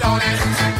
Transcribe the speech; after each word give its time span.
Beefy, 0.00 0.79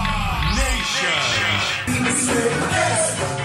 Can't 2.27 3.40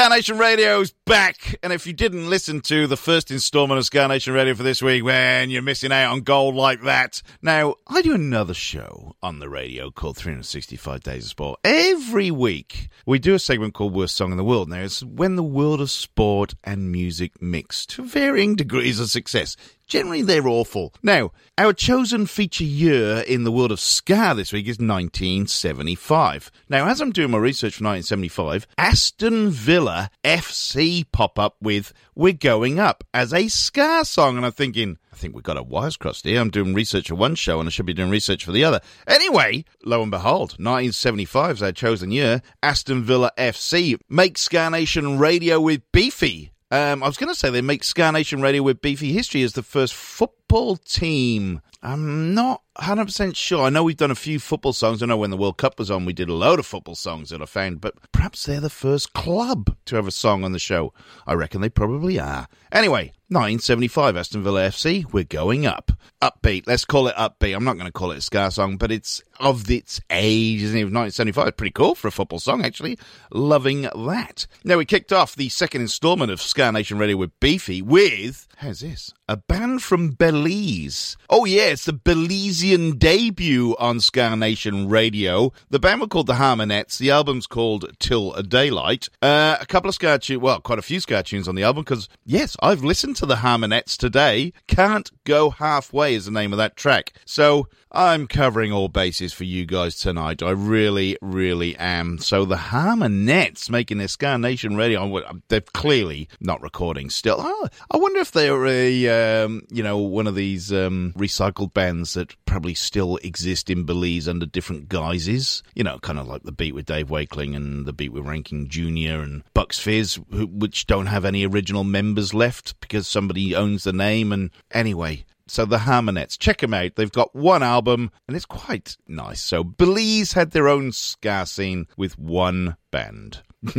Ska 0.00 0.08
Nation 0.08 0.40
is 0.40 0.92
back, 1.04 1.56
and 1.62 1.74
if 1.74 1.86
you 1.86 1.92
didn't 1.92 2.30
listen 2.30 2.62
to 2.62 2.86
the 2.86 2.96
first 2.96 3.30
instalment 3.30 3.76
of 3.76 3.84
Ska 3.84 4.08
Nation 4.08 4.32
Radio 4.32 4.54
for 4.54 4.62
this 4.62 4.80
week, 4.80 5.04
man, 5.04 5.50
you're 5.50 5.60
missing 5.60 5.92
out 5.92 6.12
on 6.12 6.22
gold 6.22 6.54
like 6.54 6.80
that. 6.84 7.20
Now, 7.42 7.74
I 7.86 8.00
do 8.00 8.14
another 8.14 8.54
show 8.54 9.14
on 9.22 9.40
the 9.40 9.50
radio 9.50 9.90
called 9.90 10.16
365 10.16 11.02
Days 11.02 11.24
of 11.24 11.28
Sport. 11.28 11.60
Every 11.64 12.30
week, 12.30 12.88
we 13.04 13.18
do 13.18 13.34
a 13.34 13.38
segment 13.38 13.74
called 13.74 13.92
Worst 13.92 14.16
Song 14.16 14.30
in 14.30 14.38
the 14.38 14.44
World. 14.44 14.70
Now, 14.70 14.80
it's 14.80 15.04
when 15.04 15.36
the 15.36 15.42
world 15.42 15.82
of 15.82 15.90
sport 15.90 16.54
and 16.64 16.90
music 16.90 17.42
mix 17.42 17.84
to 17.88 18.02
varying 18.02 18.56
degrees 18.56 19.00
of 19.00 19.10
success. 19.10 19.54
Generally, 19.90 20.22
they're 20.22 20.46
awful. 20.46 20.94
Now, 21.02 21.32
our 21.58 21.72
chosen 21.72 22.26
feature 22.26 22.62
year 22.62 23.24
in 23.26 23.42
the 23.42 23.50
world 23.50 23.72
of 23.72 23.80
ska 23.80 24.34
this 24.36 24.52
week 24.52 24.68
is 24.68 24.78
1975. 24.78 26.52
Now, 26.68 26.86
as 26.86 27.00
I'm 27.00 27.10
doing 27.10 27.32
my 27.32 27.38
research 27.38 27.74
for 27.74 27.84
1975, 27.84 28.68
Aston 28.78 29.50
Villa 29.50 30.08
FC 30.22 31.04
pop 31.10 31.40
up 31.40 31.56
with 31.60 31.92
We're 32.14 32.32
Going 32.34 32.78
Up 32.78 33.02
as 33.12 33.34
a 33.34 33.48
ska 33.48 34.04
song. 34.04 34.36
And 34.36 34.46
I'm 34.46 34.52
thinking, 34.52 34.96
I 35.12 35.16
think 35.16 35.34
we've 35.34 35.42
got 35.42 35.56
a 35.56 35.62
wires 35.64 35.96
crossed 35.96 36.24
here. 36.24 36.40
I'm 36.40 36.50
doing 36.50 36.72
research 36.72 37.08
for 37.08 37.16
one 37.16 37.34
show 37.34 37.58
and 37.58 37.68
I 37.68 37.70
should 37.70 37.84
be 37.84 37.92
doing 37.92 38.10
research 38.10 38.44
for 38.44 38.52
the 38.52 38.62
other. 38.62 38.80
Anyway, 39.08 39.64
lo 39.84 40.02
and 40.02 40.10
behold, 40.12 40.52
1975 40.52 41.56
is 41.56 41.62
our 41.64 41.72
chosen 41.72 42.12
year. 42.12 42.42
Aston 42.62 43.02
Villa 43.02 43.32
FC 43.36 43.98
makes 44.08 44.42
Ska 44.42 44.70
Nation 44.70 45.18
Radio 45.18 45.60
with 45.60 45.82
Beefy. 45.90 46.52
Um, 46.70 47.02
I 47.02 47.06
was 47.06 47.16
going 47.16 47.32
to 47.32 47.38
say 47.38 47.50
they 47.50 47.62
make 47.62 47.82
Ska 47.82 48.12
Nation 48.12 48.40
Radio 48.40 48.62
with 48.62 48.80
Beefy 48.80 49.12
History 49.12 49.42
as 49.42 49.54
the 49.54 49.62
first 49.62 49.92
football 49.92 50.39
team. 50.84 51.60
I'm 51.82 52.34
not 52.34 52.62
100% 52.76 53.36
sure. 53.36 53.64
I 53.64 53.70
know 53.70 53.84
we've 53.84 53.96
done 53.96 54.10
a 54.10 54.16
few 54.16 54.38
football 54.38 54.72
songs. 54.72 55.02
I 55.02 55.06
know 55.06 55.16
when 55.16 55.30
the 55.30 55.36
World 55.36 55.58
Cup 55.58 55.78
was 55.78 55.90
on, 55.90 56.04
we 56.04 56.12
did 56.12 56.28
a 56.28 56.34
load 56.34 56.58
of 56.58 56.66
football 56.66 56.96
songs 56.96 57.30
that 57.30 57.40
I 57.40 57.46
found, 57.46 57.80
but 57.80 57.94
perhaps 58.12 58.44
they're 58.44 58.60
the 58.60 58.68
first 58.68 59.12
club 59.12 59.76
to 59.86 59.96
have 59.96 60.06
a 60.06 60.10
song 60.10 60.44
on 60.44 60.52
the 60.52 60.58
show. 60.58 60.92
I 61.26 61.34
reckon 61.34 61.60
they 61.60 61.68
probably 61.68 62.18
are. 62.18 62.48
Anyway, 62.72 63.12
1975 63.28 64.16
Aston 64.16 64.42
Villa 64.42 64.62
FC, 64.68 65.10
we're 65.12 65.24
going 65.24 65.66
up. 65.66 65.92
Upbeat, 66.20 66.66
let's 66.66 66.84
call 66.84 67.06
it 67.06 67.14
upbeat. 67.14 67.54
I'm 67.54 67.64
not 67.64 67.74
going 67.76 67.86
to 67.86 67.92
call 67.92 68.10
it 68.10 68.18
a 68.18 68.22
Ska 68.22 68.50
song, 68.50 68.76
but 68.76 68.90
it's 68.90 69.22
of 69.38 69.70
its 69.70 70.00
age, 70.10 70.62
isn't 70.62 70.76
it? 70.76 70.84
1975, 70.84 71.56
pretty 71.56 71.70
cool 71.70 71.94
for 71.94 72.08
a 72.08 72.12
football 72.12 72.40
song, 72.40 72.64
actually. 72.64 72.98
Loving 73.30 73.82
that. 73.82 74.46
Now, 74.64 74.76
we 74.76 74.84
kicked 74.84 75.12
off 75.12 75.36
the 75.36 75.48
second 75.48 75.80
installment 75.82 76.30
of 76.30 76.42
Ska 76.42 76.72
Nation 76.72 76.98
Radio 76.98 77.16
with 77.16 77.38
Beefy 77.40 77.80
with, 77.80 78.46
how's 78.60 78.80
this? 78.80 79.14
A 79.26 79.38
band 79.38 79.82
from 79.82 80.10
Belize. 80.10 81.16
Oh, 81.30 81.46
yeah, 81.46 81.68
it's 81.68 81.86
the 81.86 81.94
Belizean 81.94 82.98
debut 82.98 83.74
on 83.78 84.00
Ska 84.00 84.36
Nation 84.36 84.90
Radio. 84.90 85.52
The 85.70 85.78
band 85.78 86.02
were 86.02 86.06
called 86.06 86.26
the 86.26 86.34
Harmonettes. 86.34 86.98
The 86.98 87.10
album's 87.10 87.46
called 87.46 87.90
Till 87.98 88.32
Daylight. 88.42 89.08
Uh, 89.22 89.56
a 89.58 89.64
couple 89.64 89.88
of 89.88 89.94
Ska 89.94 90.18
tunes, 90.18 90.42
well, 90.42 90.60
quite 90.60 90.78
a 90.78 90.82
few 90.82 91.00
Ska 91.00 91.22
tunes 91.22 91.48
on 91.48 91.54
the 91.54 91.62
album, 91.62 91.84
because, 91.84 92.10
yes, 92.26 92.54
I've 92.60 92.84
listened 92.84 93.16
to 93.16 93.26
the 93.26 93.36
Harmonettes 93.36 93.96
today. 93.96 94.52
Can't 94.66 95.10
Go 95.24 95.50
Halfway 95.50 96.14
is 96.14 96.26
the 96.26 96.30
name 96.30 96.52
of 96.52 96.58
that 96.58 96.76
track. 96.76 97.14
So, 97.24 97.66
I'm 97.92 98.28
covering 98.28 98.72
all 98.72 98.88
bases 98.88 99.32
for 99.32 99.42
you 99.42 99.66
guys 99.66 99.96
tonight. 99.96 100.44
I 100.44 100.50
really, 100.50 101.16
really 101.20 101.76
am. 101.76 102.18
So 102.18 102.44
the 102.44 102.56
Harmonettes 102.56 103.68
making 103.68 103.98
their 103.98 104.06
Ska 104.06 104.38
Nation 104.38 104.76
radio. 104.76 105.20
They're 105.48 105.60
clearly 105.60 106.28
not 106.38 106.62
recording 106.62 107.10
still. 107.10 107.38
Oh, 107.40 107.68
I 107.90 107.96
wonder 107.96 108.20
if 108.20 108.30
they're 108.30 108.64
a, 108.64 109.42
um, 109.44 109.66
you 109.70 109.82
know, 109.82 109.98
one 109.98 110.28
of 110.28 110.36
these 110.36 110.72
um, 110.72 111.12
recycled 111.16 111.74
bands 111.74 112.14
that 112.14 112.36
probably 112.44 112.74
still 112.74 113.16
exist 113.24 113.68
in 113.70 113.84
Belize 113.84 114.28
under 114.28 114.46
different 114.46 114.88
guises. 114.88 115.64
You 115.74 115.82
know, 115.82 115.98
kind 115.98 116.20
of 116.20 116.28
like 116.28 116.44
the 116.44 116.52
beat 116.52 116.76
with 116.76 116.86
Dave 116.86 117.10
Wakeling 117.10 117.56
and 117.56 117.86
the 117.86 117.92
beat 117.92 118.12
with 118.12 118.24
Ranking 118.24 118.68
Jr. 118.68 119.20
and 119.20 119.42
Bucks 119.52 119.80
Fizz, 119.80 120.20
which 120.30 120.86
don't 120.86 121.06
have 121.06 121.24
any 121.24 121.44
original 121.44 121.82
members 121.82 122.32
left 122.34 122.78
because 122.80 123.08
somebody 123.08 123.56
owns 123.56 123.82
the 123.82 123.92
name. 123.92 124.32
And 124.32 124.50
anyway, 124.70 125.24
so 125.50 125.64
the 125.64 125.78
Harmonettes, 125.78 126.38
check 126.38 126.58
them 126.58 126.72
out. 126.72 126.94
They've 126.94 127.10
got 127.10 127.34
one 127.34 127.62
album 127.62 128.10
and 128.28 128.36
it's 128.36 128.46
quite 128.46 128.96
nice. 129.08 129.42
So 129.42 129.64
Belize 129.64 130.32
had 130.32 130.52
their 130.52 130.68
own 130.68 130.92
ska 130.92 131.44
scene 131.46 131.88
with 131.96 132.18
one 132.18 132.76
band. 132.90 133.42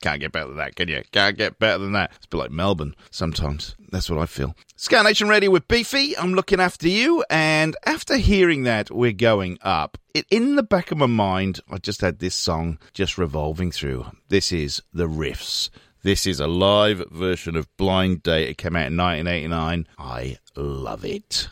Can't 0.00 0.20
get 0.20 0.32
better 0.32 0.48
than 0.48 0.58
that, 0.58 0.76
can 0.76 0.88
you? 0.88 1.02
Can't 1.12 1.36
get 1.36 1.58
better 1.58 1.78
than 1.78 1.92
that. 1.92 2.12
It's 2.16 2.26
a 2.26 2.28
bit 2.28 2.36
like 2.36 2.50
Melbourne 2.50 2.94
sometimes. 3.10 3.74
That's 3.90 4.08
what 4.08 4.20
I 4.20 4.26
feel. 4.26 4.54
Ska 4.76 5.02
Nation 5.02 5.28
Radio 5.28 5.50
with 5.50 5.66
Beefy. 5.66 6.16
I'm 6.16 6.34
looking 6.34 6.60
after 6.60 6.88
you. 6.88 7.24
And 7.30 7.76
after 7.84 8.16
hearing 8.16 8.62
that, 8.64 8.90
we're 8.90 9.12
going 9.12 9.58
up. 9.62 9.98
It, 10.14 10.26
in 10.30 10.56
the 10.56 10.62
back 10.62 10.92
of 10.92 10.98
my 10.98 11.06
mind, 11.06 11.60
I 11.68 11.78
just 11.78 12.00
had 12.00 12.18
this 12.18 12.34
song 12.34 12.78
just 12.92 13.18
revolving 13.18 13.72
through. 13.72 14.06
This 14.28 14.52
is 14.52 14.82
The 14.92 15.08
Riffs. 15.08 15.70
This 16.02 16.26
is 16.28 16.38
a 16.38 16.46
live 16.46 17.04
version 17.10 17.56
of 17.56 17.66
Blind 17.76 18.22
Date. 18.22 18.48
It 18.50 18.58
came 18.58 18.76
out 18.76 18.86
in 18.86 18.96
1989. 18.96 19.88
I 19.98 20.38
love 20.54 21.04
it. 21.04 21.48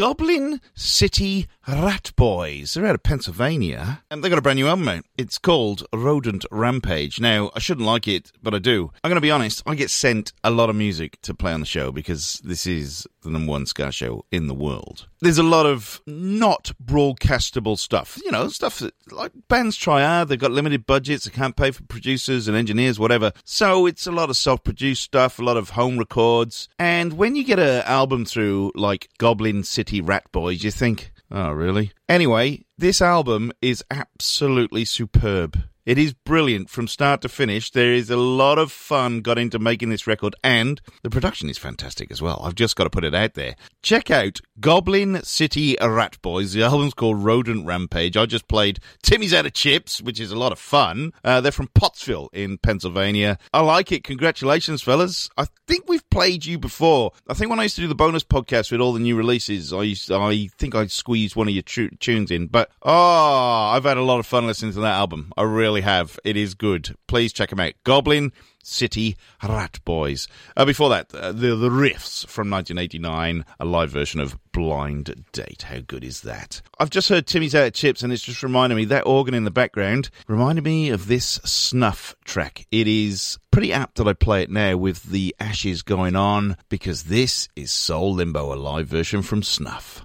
Goblin 0.00 0.62
City 0.74 1.46
Rat 1.72 2.12
Boys. 2.16 2.74
They're 2.74 2.86
out 2.86 2.94
of 2.94 3.02
Pennsylvania. 3.02 4.02
And 4.10 4.22
they've 4.22 4.30
got 4.30 4.38
a 4.38 4.42
brand 4.42 4.58
new 4.58 4.66
album. 4.66 5.04
It's 5.16 5.38
called 5.38 5.86
Rodent 5.92 6.44
Rampage. 6.50 7.20
Now, 7.20 7.50
I 7.54 7.58
shouldn't 7.58 7.86
like 7.86 8.08
it, 8.08 8.32
but 8.42 8.54
I 8.54 8.58
do. 8.58 8.90
I'm 9.04 9.08
going 9.08 9.16
to 9.16 9.20
be 9.20 9.30
honest, 9.30 9.62
I 9.66 9.74
get 9.74 9.90
sent 9.90 10.32
a 10.42 10.50
lot 10.50 10.70
of 10.70 10.76
music 10.76 11.20
to 11.22 11.34
play 11.34 11.52
on 11.52 11.60
the 11.60 11.66
show 11.66 11.92
because 11.92 12.40
this 12.44 12.66
is 12.66 13.06
the 13.22 13.30
number 13.30 13.50
one 13.50 13.66
ska 13.66 13.92
show 13.92 14.24
in 14.30 14.46
the 14.46 14.54
world. 14.54 15.06
There's 15.20 15.38
a 15.38 15.42
lot 15.42 15.66
of 15.66 16.00
not 16.06 16.72
broadcastable 16.82 17.78
stuff. 17.78 18.18
You 18.24 18.32
know, 18.32 18.48
stuff 18.48 18.78
that, 18.78 18.94
like, 19.12 19.32
bands 19.48 19.76
try 19.76 20.02
hard. 20.02 20.28
They've 20.28 20.38
got 20.38 20.52
limited 20.52 20.86
budgets. 20.86 21.24
They 21.24 21.30
can't 21.30 21.56
pay 21.56 21.70
for 21.70 21.82
producers 21.84 22.48
and 22.48 22.56
engineers, 22.56 22.98
whatever. 22.98 23.32
So 23.44 23.86
it's 23.86 24.06
a 24.06 24.12
lot 24.12 24.30
of 24.30 24.36
self-produced 24.36 25.02
stuff, 25.02 25.38
a 25.38 25.42
lot 25.42 25.56
of 25.56 25.70
home 25.70 25.98
records. 25.98 26.68
And 26.78 27.14
when 27.14 27.36
you 27.36 27.44
get 27.44 27.58
an 27.58 27.82
album 27.82 28.24
through, 28.24 28.72
like 28.74 29.10
Goblin 29.18 29.62
City 29.62 30.00
Rat 30.00 30.30
Boys, 30.32 30.64
you 30.64 30.70
think, 30.70 31.12
oh, 31.30 31.52
really? 31.52 31.92
Anyway, 32.08 32.64
this 32.78 33.00
album 33.00 33.52
is 33.62 33.84
absolutely 33.90 34.84
superb. 34.84 35.69
It 35.86 35.98
is 35.98 36.12
brilliant 36.12 36.68
from 36.68 36.86
start 36.86 37.22
to 37.22 37.28
finish. 37.28 37.70
There 37.70 37.92
is 37.92 38.10
a 38.10 38.16
lot 38.16 38.58
of 38.58 38.70
fun 38.70 39.22
got 39.22 39.38
into 39.38 39.58
making 39.58 39.88
this 39.88 40.06
record, 40.06 40.36
and 40.44 40.80
the 41.02 41.08
production 41.10 41.48
is 41.48 41.56
fantastic 41.56 42.10
as 42.10 42.20
well. 42.20 42.42
I've 42.44 42.54
just 42.54 42.76
got 42.76 42.84
to 42.84 42.90
put 42.90 43.04
it 43.04 43.14
out 43.14 43.34
there. 43.34 43.56
Check 43.82 44.10
out 44.10 44.40
Goblin 44.60 45.22
City 45.22 45.76
Rat 45.80 46.20
Boys. 46.20 46.52
The 46.52 46.62
album's 46.62 46.92
called 46.92 47.24
Rodent 47.24 47.64
Rampage. 47.64 48.16
I 48.16 48.26
just 48.26 48.46
played 48.46 48.80
Timmy's 49.02 49.32
Out 49.32 49.46
of 49.46 49.54
Chips, 49.54 50.02
which 50.02 50.20
is 50.20 50.32
a 50.32 50.38
lot 50.38 50.52
of 50.52 50.58
fun. 50.58 51.12
Uh, 51.24 51.40
they're 51.40 51.50
from 51.50 51.70
Pottsville 51.74 52.28
in 52.34 52.58
Pennsylvania. 52.58 53.38
I 53.54 53.62
like 53.62 53.90
it. 53.90 54.04
Congratulations, 54.04 54.82
fellas. 54.82 55.30
I 55.38 55.46
think 55.66 55.88
we've 55.88 56.08
played 56.10 56.44
you 56.44 56.58
before. 56.58 57.12
I 57.26 57.32
think 57.32 57.48
when 57.48 57.58
I 57.58 57.64
used 57.64 57.76
to 57.76 57.82
do 57.82 57.88
the 57.88 57.94
bonus 57.94 58.22
podcast 58.22 58.70
with 58.70 58.82
all 58.82 58.92
the 58.92 59.00
new 59.00 59.16
releases, 59.16 59.72
I 59.72 59.82
used, 59.82 60.12
I 60.12 60.48
think 60.58 60.74
I 60.74 60.86
squeezed 60.88 61.36
one 61.36 61.48
of 61.48 61.54
your 61.54 61.62
tu- 61.62 61.96
tunes 62.00 62.30
in. 62.30 62.48
But 62.48 62.70
oh, 62.82 63.70
I've 63.72 63.84
had 63.84 63.96
a 63.96 64.02
lot 64.02 64.20
of 64.20 64.26
fun 64.26 64.46
listening 64.46 64.72
to 64.74 64.80
that 64.80 64.94
album. 64.94 65.32
I 65.38 65.42
really 65.42 65.69
have. 65.78 66.18
It 66.24 66.36
is 66.36 66.54
good. 66.54 66.96
Please 67.06 67.32
check 67.32 67.50
them 67.50 67.60
out. 67.60 67.74
Goblin 67.84 68.32
City 68.62 69.16
Rat 69.42 69.78
Boys. 69.84 70.28
Uh, 70.56 70.64
before 70.64 70.90
that, 70.90 71.14
uh, 71.14 71.32
the 71.32 71.54
the 71.56 71.70
riffs 71.70 72.26
from 72.26 72.50
1989, 72.50 73.44
a 73.58 73.64
live 73.64 73.90
version 73.90 74.20
of 74.20 74.36
Blind 74.52 75.24
Date. 75.32 75.62
How 75.62 75.78
good 75.80 76.04
is 76.04 76.22
that? 76.22 76.60
I've 76.78 76.90
just 76.90 77.08
heard 77.08 77.26
Timmy's 77.26 77.54
Out 77.54 77.68
of 77.68 77.72
Chips, 77.72 78.02
and 78.02 78.12
it's 78.12 78.22
just 78.22 78.42
reminded 78.42 78.76
me 78.76 78.84
that 78.86 79.06
organ 79.06 79.34
in 79.34 79.44
the 79.44 79.50
background 79.50 80.10
reminded 80.26 80.64
me 80.64 80.90
of 80.90 81.06
this 81.06 81.40
snuff 81.44 82.14
track. 82.24 82.66
It 82.70 82.88
is 82.88 83.38
pretty 83.50 83.72
apt 83.72 83.96
that 83.96 84.08
I 84.08 84.12
play 84.12 84.42
it 84.42 84.50
now 84.50 84.76
with 84.76 85.04
the 85.04 85.34
ashes 85.40 85.82
going 85.82 86.16
on 86.16 86.56
because 86.68 87.04
this 87.04 87.48
is 87.56 87.72
Soul 87.72 88.14
Limbo, 88.14 88.52
a 88.52 88.56
live 88.56 88.88
version 88.88 89.22
from 89.22 89.42
Snuff. 89.42 90.04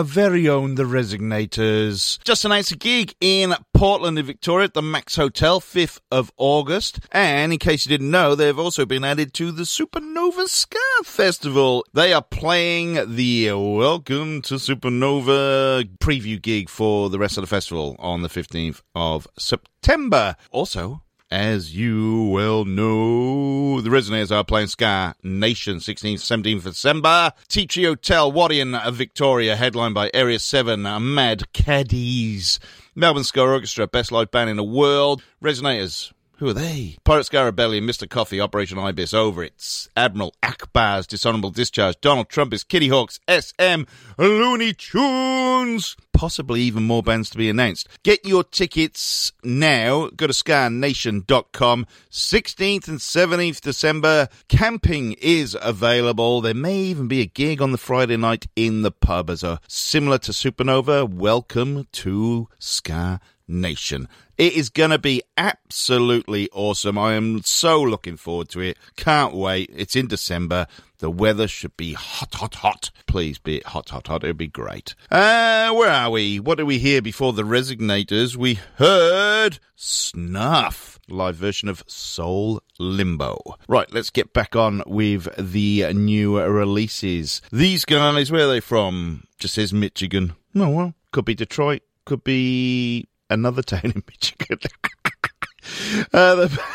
Our 0.00 0.04
very 0.04 0.48
own 0.48 0.76
The 0.76 0.84
Resignators. 0.84 2.24
Just 2.24 2.46
announced 2.46 2.72
a 2.72 2.76
gig 2.76 3.14
in 3.20 3.54
Portland 3.74 4.18
in 4.18 4.24
Victoria 4.24 4.64
at 4.64 4.72
the 4.72 4.80
Max 4.80 5.16
Hotel, 5.16 5.60
5th 5.60 6.00
of 6.10 6.32
August. 6.38 7.00
And 7.12 7.52
in 7.52 7.58
case 7.58 7.84
you 7.84 7.90
didn't 7.90 8.10
know, 8.10 8.34
they've 8.34 8.58
also 8.58 8.86
been 8.86 9.04
added 9.04 9.34
to 9.34 9.52
the 9.52 9.64
Supernova 9.64 10.46
Ska 10.48 10.78
Festival. 11.04 11.84
They 11.92 12.14
are 12.14 12.22
playing 12.22 13.14
the 13.14 13.52
Welcome 13.52 14.40
to 14.42 14.54
Supernova 14.54 15.84
preview 15.98 16.40
gig 16.40 16.70
for 16.70 17.10
the 17.10 17.18
rest 17.18 17.36
of 17.36 17.42
the 17.42 17.46
festival 17.46 17.94
on 17.98 18.22
the 18.22 18.28
15th 18.30 18.80
of 18.94 19.28
September. 19.38 20.34
Also, 20.50 21.02
as 21.30 21.76
you 21.76 22.24
well 22.24 22.64
know, 22.64 23.80
the 23.80 23.88
Resignators 23.88 24.34
are 24.34 24.44
playing 24.44 24.66
Ska 24.66 25.14
Nation 25.22 25.76
16th, 25.76 26.14
17th 26.14 26.64
December. 26.64 27.32
Tree 27.48 27.84
Hotel, 27.84 28.32
Wadian, 28.32 28.92
Victoria, 28.92 29.54
headlined 29.54 29.94
by 29.94 30.10
Area 30.12 30.38
7, 30.38 30.82
Mad 30.82 31.52
Caddies. 31.52 32.58
Melbourne 32.96 33.24
Ska 33.24 33.42
Orchestra, 33.42 33.86
best 33.86 34.10
live 34.10 34.30
band 34.30 34.50
in 34.50 34.56
the 34.56 34.64
world. 34.64 35.22
Resignators, 35.42 36.12
who 36.40 36.48
are 36.48 36.54
they? 36.54 36.96
Pirate 37.04 37.24
Ska 37.24 37.44
Rebellion, 37.44 37.86
Mr. 37.86 38.08
Coffee, 38.08 38.40
Operation 38.40 38.78
Ibis, 38.78 39.12
Over 39.12 39.44
It's, 39.44 39.90
Admiral 39.94 40.34
Akbar's 40.42 41.06
Dishonorable 41.06 41.50
Discharge, 41.50 42.00
Donald 42.00 42.30
Trump 42.30 42.54
is 42.54 42.64
Kitty 42.64 42.88
Hawks, 42.88 43.20
SM, 43.28 43.82
Looney 44.16 44.72
Tunes. 44.72 45.96
Possibly 46.14 46.62
even 46.62 46.84
more 46.84 47.02
bands 47.02 47.28
to 47.30 47.38
be 47.38 47.50
announced. 47.50 47.88
Get 48.02 48.24
your 48.24 48.42
tickets 48.42 49.32
now. 49.44 50.08
Go 50.16 50.26
to 50.26 50.32
skanation.com. 50.32 51.86
16th 52.10 52.88
and 52.88 52.98
17th 52.98 53.60
December. 53.60 54.28
Camping 54.48 55.12
is 55.20 55.56
available. 55.60 56.40
There 56.40 56.54
may 56.54 56.76
even 56.76 57.06
be 57.06 57.20
a 57.20 57.26
gig 57.26 57.60
on 57.60 57.72
the 57.72 57.78
Friday 57.78 58.16
night 58.16 58.46
in 58.56 58.80
the 58.80 58.90
pub 58.90 59.28
as 59.28 59.42
a 59.42 59.60
similar 59.68 60.18
to 60.18 60.32
Supernova. 60.32 61.06
Welcome 61.08 61.86
to 61.92 62.48
Ska 62.58 63.20
Nation. 63.46 64.08
It 64.40 64.54
is 64.54 64.70
going 64.70 64.88
to 64.88 64.98
be 64.98 65.22
absolutely 65.36 66.48
awesome. 66.54 66.96
I 66.96 67.12
am 67.12 67.42
so 67.42 67.82
looking 67.82 68.16
forward 68.16 68.48
to 68.48 68.60
it. 68.60 68.78
Can't 68.96 69.34
wait. 69.34 69.68
It's 69.70 69.94
in 69.94 70.06
December. 70.06 70.66
The 71.00 71.10
weather 71.10 71.46
should 71.46 71.76
be 71.76 71.92
hot, 71.92 72.36
hot, 72.36 72.54
hot. 72.54 72.90
Please 73.06 73.38
be 73.38 73.60
hot, 73.66 73.90
hot, 73.90 74.06
hot. 74.06 74.24
It'd 74.24 74.38
be 74.38 74.48
great. 74.48 74.94
Uh, 75.10 75.74
where 75.74 75.90
are 75.90 76.08
we? 76.08 76.40
What 76.40 76.56
did 76.56 76.64
we 76.64 76.78
hear 76.78 77.02
before 77.02 77.34
the 77.34 77.42
Resignators? 77.42 78.34
We 78.34 78.58
heard 78.76 79.58
Snuff, 79.76 80.98
live 81.06 81.36
version 81.36 81.68
of 81.68 81.84
Soul 81.86 82.62
Limbo. 82.78 83.58
Right, 83.68 83.92
let's 83.92 84.08
get 84.08 84.32
back 84.32 84.56
on 84.56 84.82
with 84.86 85.28
the 85.36 85.92
new 85.92 86.40
releases. 86.40 87.42
These 87.52 87.84
guys, 87.84 88.32
where 88.32 88.46
are 88.46 88.52
they 88.52 88.60
from? 88.60 89.24
Just 89.38 89.56
says 89.56 89.74
Michigan. 89.74 90.32
Oh, 90.54 90.70
well, 90.70 90.94
could 91.12 91.26
be 91.26 91.34
Detroit, 91.34 91.82
could 92.06 92.24
be 92.24 93.06
another 93.30 93.62
town 93.62 93.92
in 93.94 94.02
Michigan. 94.08 94.58
uh, 96.12 96.34
the- 96.34 96.60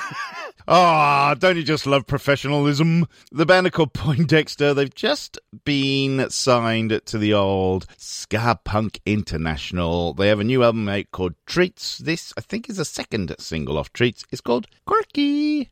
Ah, 0.68 1.36
don't 1.38 1.58
you 1.58 1.62
just 1.64 1.86
love 1.86 2.08
professionalism? 2.08 3.06
The 3.32 3.46
band 3.46 3.68
are 3.68 3.70
called 3.70 3.94
Poindexter. 3.94 4.74
They've 4.74 4.94
just 4.96 5.38
been 5.64 6.28
signed 6.32 7.02
to 7.06 7.18
the 7.20 7.36
old 7.36 7.86
Ska 7.98 8.60
Punk 8.64 9.00
International. 9.06 10.16
They 10.16 10.28
have 10.28 10.40
a 10.40 10.44
new 10.44 10.64
album 10.64 10.90
out 10.90 11.12
called 11.12 11.36
Treats. 11.46 12.00
This, 12.00 12.34
I 12.36 12.42
think, 12.42 12.68
is 12.68 12.80
a 12.80 12.86
second 12.86 13.36
single 13.38 13.78
off 13.78 13.94
Treats. 13.94 14.26
It's 14.32 14.42
called 14.42 14.66
Quirky. 14.88 15.70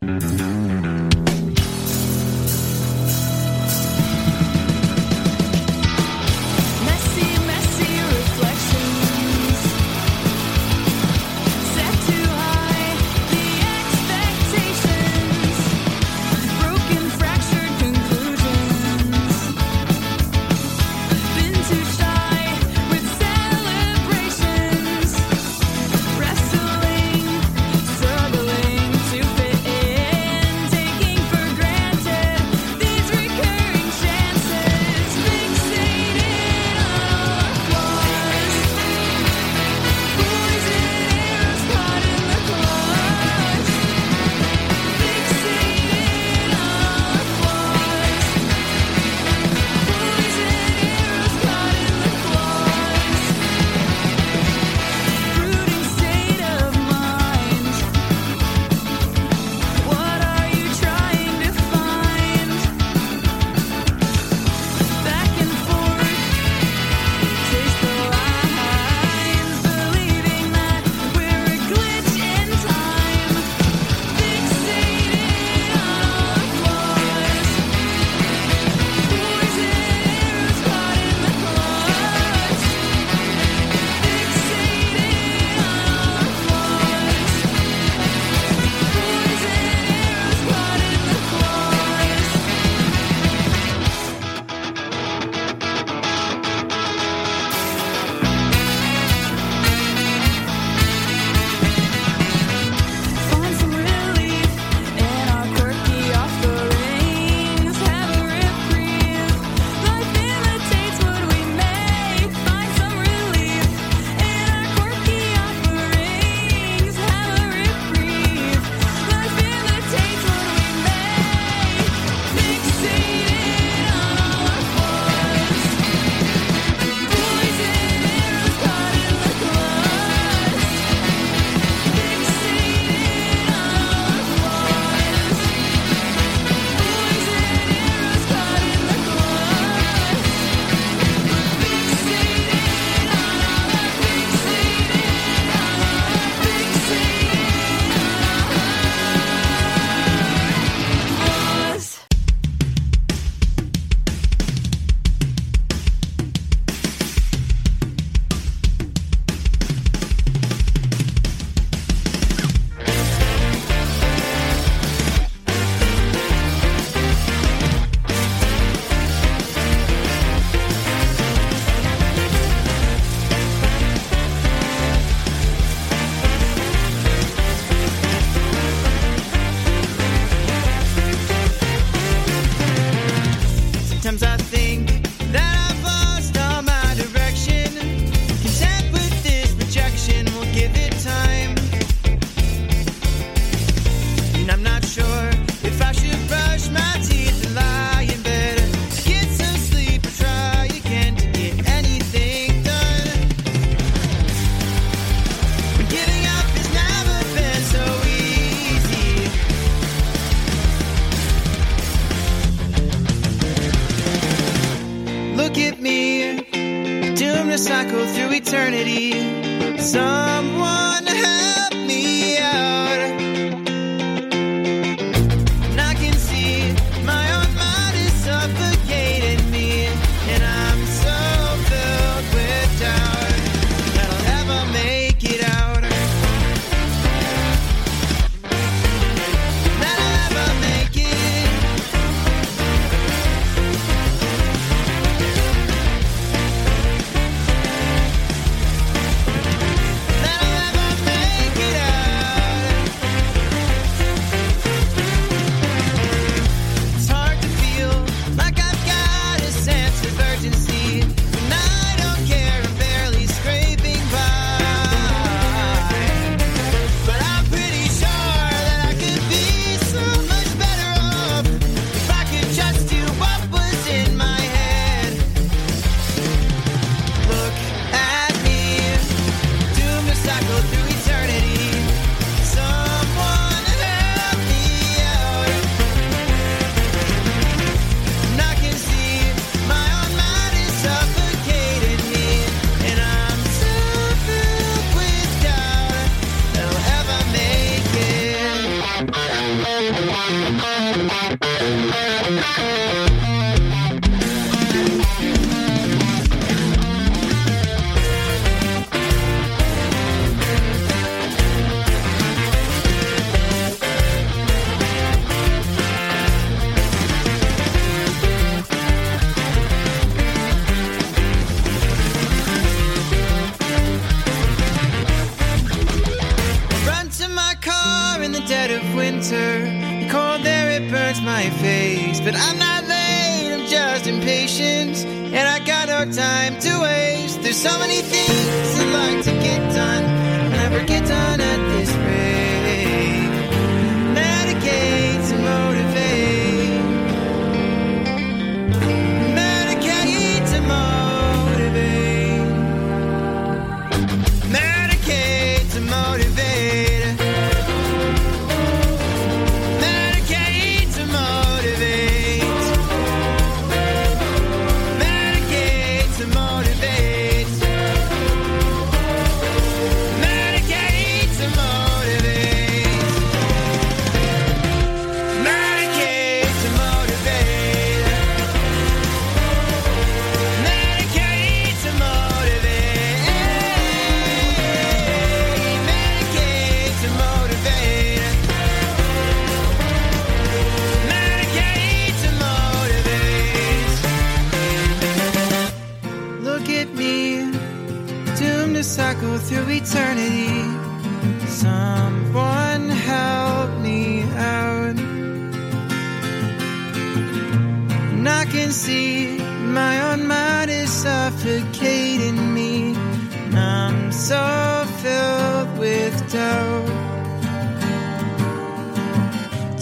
With. 416.34 416.86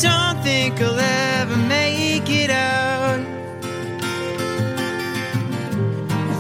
Don't 0.02 0.44
think 0.44 0.82
I'll 0.82 1.00
ever 1.00 1.58
make 1.58 2.30
it 2.30 2.50
out. 2.50 3.22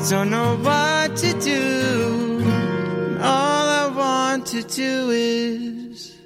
Don't 0.09 0.29
know 0.29 0.57
what 0.57 1.15
to 1.17 1.39
do. 1.39 2.41
All 3.21 3.67
I 3.69 3.87
want 3.95 4.47
to 4.47 4.63
do 4.63 5.09
is 5.11 6.19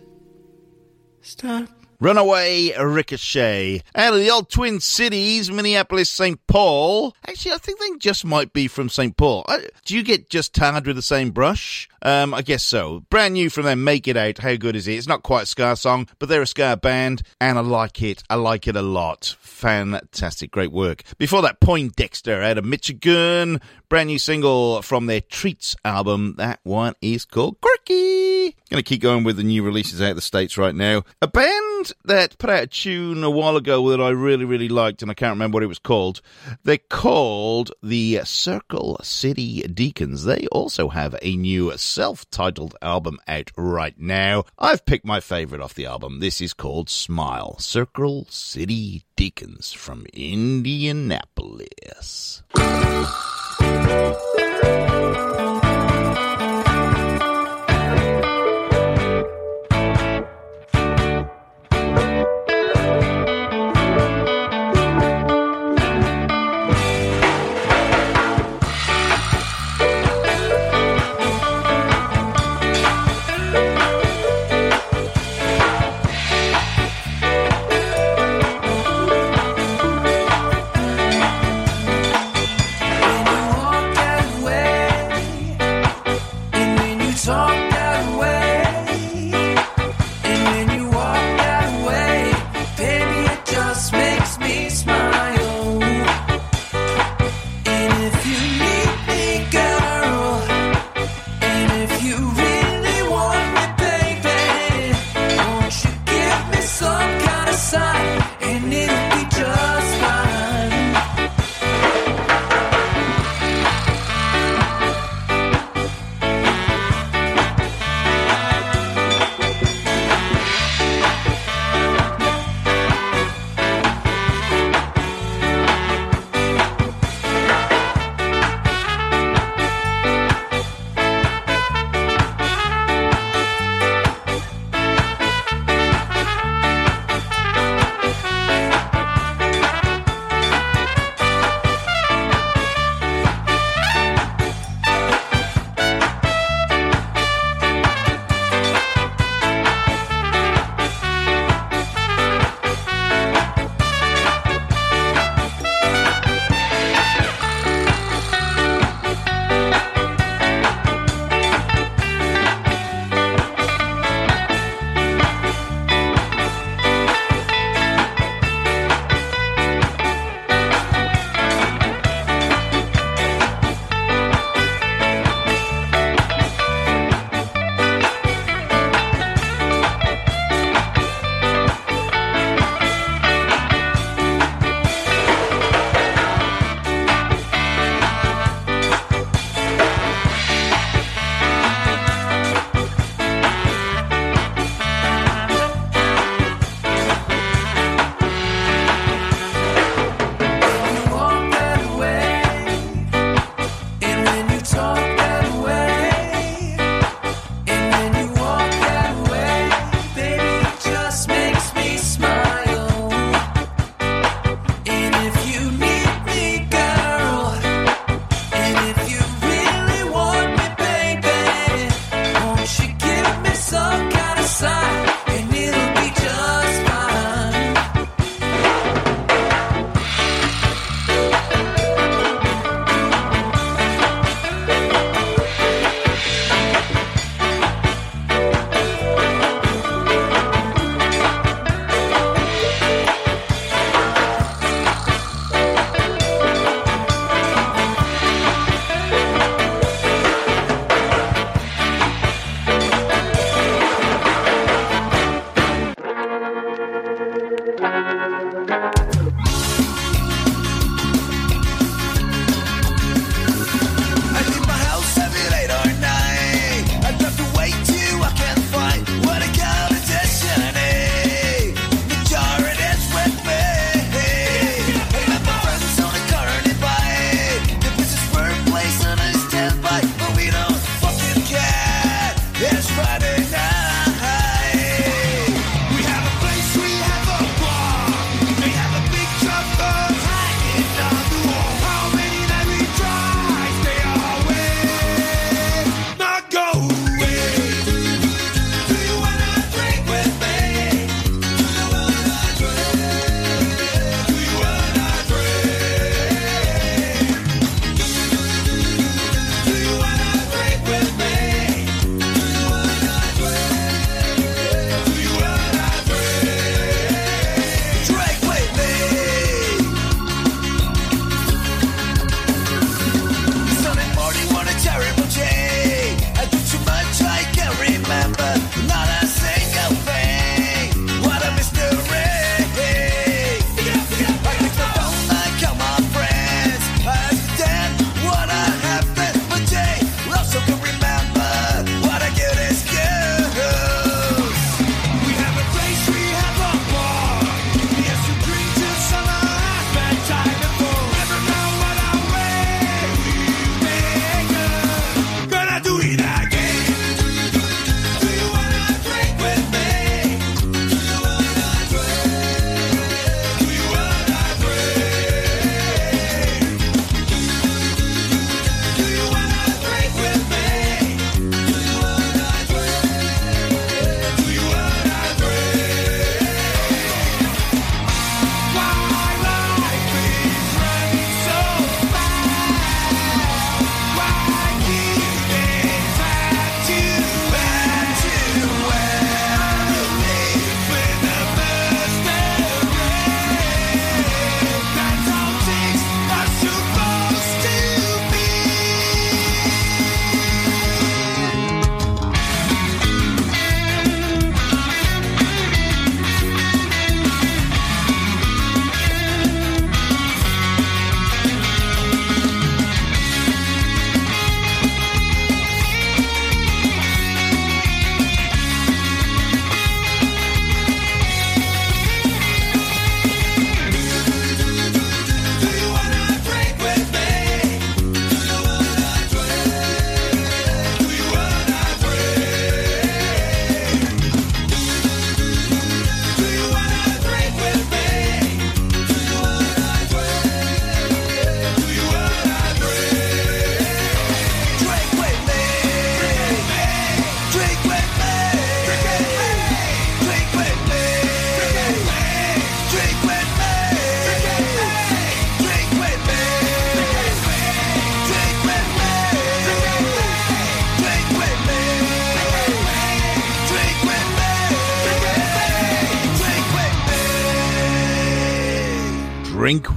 stop. 1.22 1.70
Runaway 2.00 2.74
Ricochet. 2.78 3.82
Out 3.96 4.14
of 4.14 4.20
the 4.20 4.30
old 4.30 4.50
Twin 4.50 4.80
Cities, 4.80 5.50
Minneapolis, 5.50 6.10
St. 6.10 6.40
Paul. 6.48 7.16
Actually, 7.28 7.54
I 7.54 7.58
think 7.58 7.80
they 7.80 7.98
just 8.00 8.26
might 8.26 8.54
be 8.54 8.68
from 8.68 8.90
St. 8.90 9.16
Paul. 9.16 9.46
Do 9.86 9.96
you 9.96 10.04
get 10.04 10.30
just 10.30 10.54
tarred 10.54 10.88
with 10.88 10.96
the 10.98 11.02
same 11.02 11.32
brush? 11.32 11.88
Um, 12.06 12.36
I 12.36 12.44
guess 12.44 12.62
so. 12.62 13.00
Brand 13.10 13.34
new 13.34 13.50
from 13.50 13.66
them, 13.66 13.84
Make 13.84 14.08
It 14.08 14.16
Out. 14.16 14.38
How 14.38 14.56
good 14.56 14.76
is 14.76 14.88
it? 14.88 14.94
It's 14.94 15.08
not 15.08 15.24
quite 15.24 15.44
a 15.44 15.46
Ska 15.48 15.76
song, 15.76 16.08
but 16.20 16.30
they're 16.30 16.44
a 16.44 16.48
Ska 16.48 16.78
band, 16.78 17.24
and 17.42 17.58
I 17.58 17.62
like 17.62 18.00
it. 18.04 18.22
I 18.30 18.36
like 18.36 18.68
it 18.68 18.76
a 18.76 18.84
lot. 18.84 19.36
Fantastic. 19.40 20.52
Great 20.52 20.72
work. 20.72 21.02
Before 21.18 21.42
that, 21.42 21.60
Poindexter 21.60 22.44
out 22.44 22.60
of 22.60 22.66
Michigan. 22.66 23.60
Brand 23.90 24.08
new 24.08 24.20
single 24.20 24.84
from 24.84 25.08
their 25.08 25.22
Treats 25.22 25.76
album. 25.84 26.36
That 26.38 26.60
one 26.62 26.94
is 27.02 27.26
called 27.26 27.60
Quirky. 27.60 28.56
Going 28.70 28.84
to 28.84 28.84
keep 28.84 29.02
going 29.02 29.24
with 29.24 29.38
the 29.38 29.44
new 29.44 29.64
releases 29.64 30.02
out 30.02 30.12
of 30.12 30.16
the 30.16 30.22
States 30.22 30.58
right 30.58 30.76
now. 30.76 31.04
A 31.22 31.28
band 31.28 31.92
that 32.04 32.38
put 32.38 32.50
out 32.50 32.64
a 32.64 32.68
tune 32.68 33.24
a 33.24 33.30
while 33.30 33.58
ago 33.58 33.90
that 33.90 34.02
I 34.02 34.10
really, 34.10 34.46
really 34.46 34.70
liked, 34.70 35.02
and 35.02 35.10
I 35.10 35.16
can't 35.16 35.34
remember 35.34 35.56
what 35.56 35.64
it 35.64 35.68
was 35.68 35.80
called. 35.80 36.22
They're 36.64 36.78
called 36.78 37.72
the 37.82 38.22
Circle 38.26 39.00
City 39.02 39.62
Deacons. 39.62 40.26
They 40.26 40.48
also 40.52 40.90
have 40.90 41.16
a 41.22 41.36
new 41.36 41.76
self 41.96 42.30
titled 42.30 42.76
album 42.82 43.18
out 43.26 43.50
right 43.56 43.98
now. 43.98 44.44
I've 44.60 44.86
picked 44.86 45.06
my 45.06 45.22
favorite 45.22 45.62
off 45.62 45.74
the 45.74 45.86
album. 45.86 46.20
This 46.20 46.42
is 46.42 46.54
called 46.54 46.90
Smile 46.90 47.58
Circle 47.58 48.28
City 48.30 49.06
Deacons 49.16 49.72
from 49.72 50.06
Indianapolis. 50.14 52.44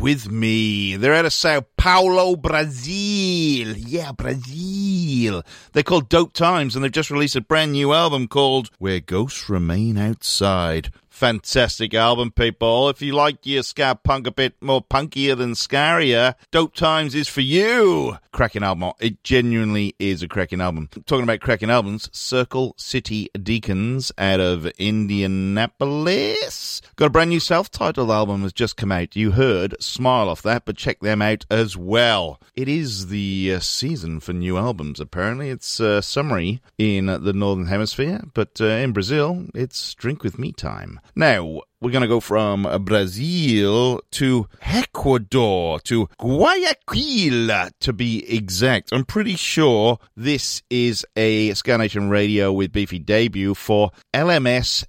With 0.09 0.33
me. 0.33 0.97
They're 0.97 1.13
out 1.13 1.27
of 1.27 1.35
Sao 1.35 1.61
Paulo, 1.77 2.35
Brazil. 2.35 3.77
Yeah, 3.77 4.13
Brazil. 4.13 5.43
They're 5.75 5.83
called 5.83 6.09
Dope 6.09 6.33
Times 6.33 6.75
and 6.75 6.83
they've 6.83 6.91
just 6.91 7.11
released 7.11 7.37
a 7.37 7.43
brand 7.43 7.73
new 7.73 7.93
album 7.93 8.27
called 8.27 8.71
Where 8.79 9.01
Ghosts 9.01 9.51
Remain 9.51 9.99
Outside. 9.99 10.95
Fantastic 11.19 11.95
album, 11.95 12.31
people. 12.31 12.89
If 12.89 13.03
you 13.03 13.13
like 13.13 13.45
your 13.45 13.65
ska 13.65 13.99
punk 14.01 14.29
a 14.29 14.31
bit 14.31 14.55
more 14.61 14.81
punkier 14.81 15.37
than 15.37 15.55
scarier, 15.55 16.37
Dope 16.53 16.77
Times 16.77 17.13
is 17.13 17.27
for 17.27 17.41
you. 17.41 18.19
Cracking 18.31 18.63
album. 18.63 18.93
It 19.01 19.25
genuinely 19.25 19.97
is 19.99 20.23
a 20.23 20.29
cracking 20.29 20.61
album. 20.61 20.89
Talking 21.07 21.25
about 21.25 21.41
cracking 21.41 21.71
albums, 21.71 22.09
Circle 22.13 22.75
City 22.77 23.31
Deacons 23.35 24.13
out 24.17 24.39
of 24.39 24.67
Indianapolis. 24.79 26.83
Got 26.95 27.07
a 27.07 27.11
brand 27.11 27.31
new 27.31 27.41
self-titled 27.41 28.13
album 28.13 28.43
has 28.43 28.53
just 28.53 28.77
come 28.77 28.93
out. 28.93 29.17
You 29.17 29.33
heard 29.33 29.75
Smile 29.83 30.29
off 30.29 30.43
that, 30.43 30.67
but 30.67 30.77
check 30.77 31.01
them 31.01 31.21
out 31.21 31.45
as 31.51 31.77
well. 31.77 32.41
It 32.55 32.69
is 32.69 33.09
the 33.09 33.55
uh, 33.57 33.59
season 33.59 34.21
for 34.21 34.33
new 34.33 34.57
albums, 34.57 35.01
apparently. 35.01 35.51
It's 35.51 35.81
uh, 35.81 36.01
summery 36.01 36.63
in 36.79 37.07
the 37.07 37.33
Northern 37.33 37.67
Hemisphere, 37.67 38.23
but 38.35 38.61
uh, 38.61 38.67
in 38.67 38.93
Brazil, 38.93 39.47
it's 39.53 39.95
Drink 39.95 40.23
With 40.23 40.39
Me 40.39 40.53
time. 40.53 41.01
Now, 41.15 41.63
we're 41.81 41.93
going 41.93 42.03
to 42.03 42.09
go 42.09 42.19
from 42.21 42.67
uh, 42.67 42.79
Brazil 42.79 44.01
to 44.13 44.49
Ecuador, 44.63 45.79
to 45.81 46.09
Guayaquil 46.19 47.69
to 47.81 47.93
be 47.93 48.29
exact. 48.29 48.93
I'm 48.93 49.05
pretty 49.05 49.37
sure 49.37 49.99
this 50.17 50.63
is 50.71 51.07
a 51.15 51.55
Ska 51.55 51.79
Nation 51.79 52.11
Radio 52.11 52.53
with 52.53 52.73
Beefy 52.73 52.99
debut 52.99 53.55
for 53.55 53.93
LMSMGJ. 54.13 54.87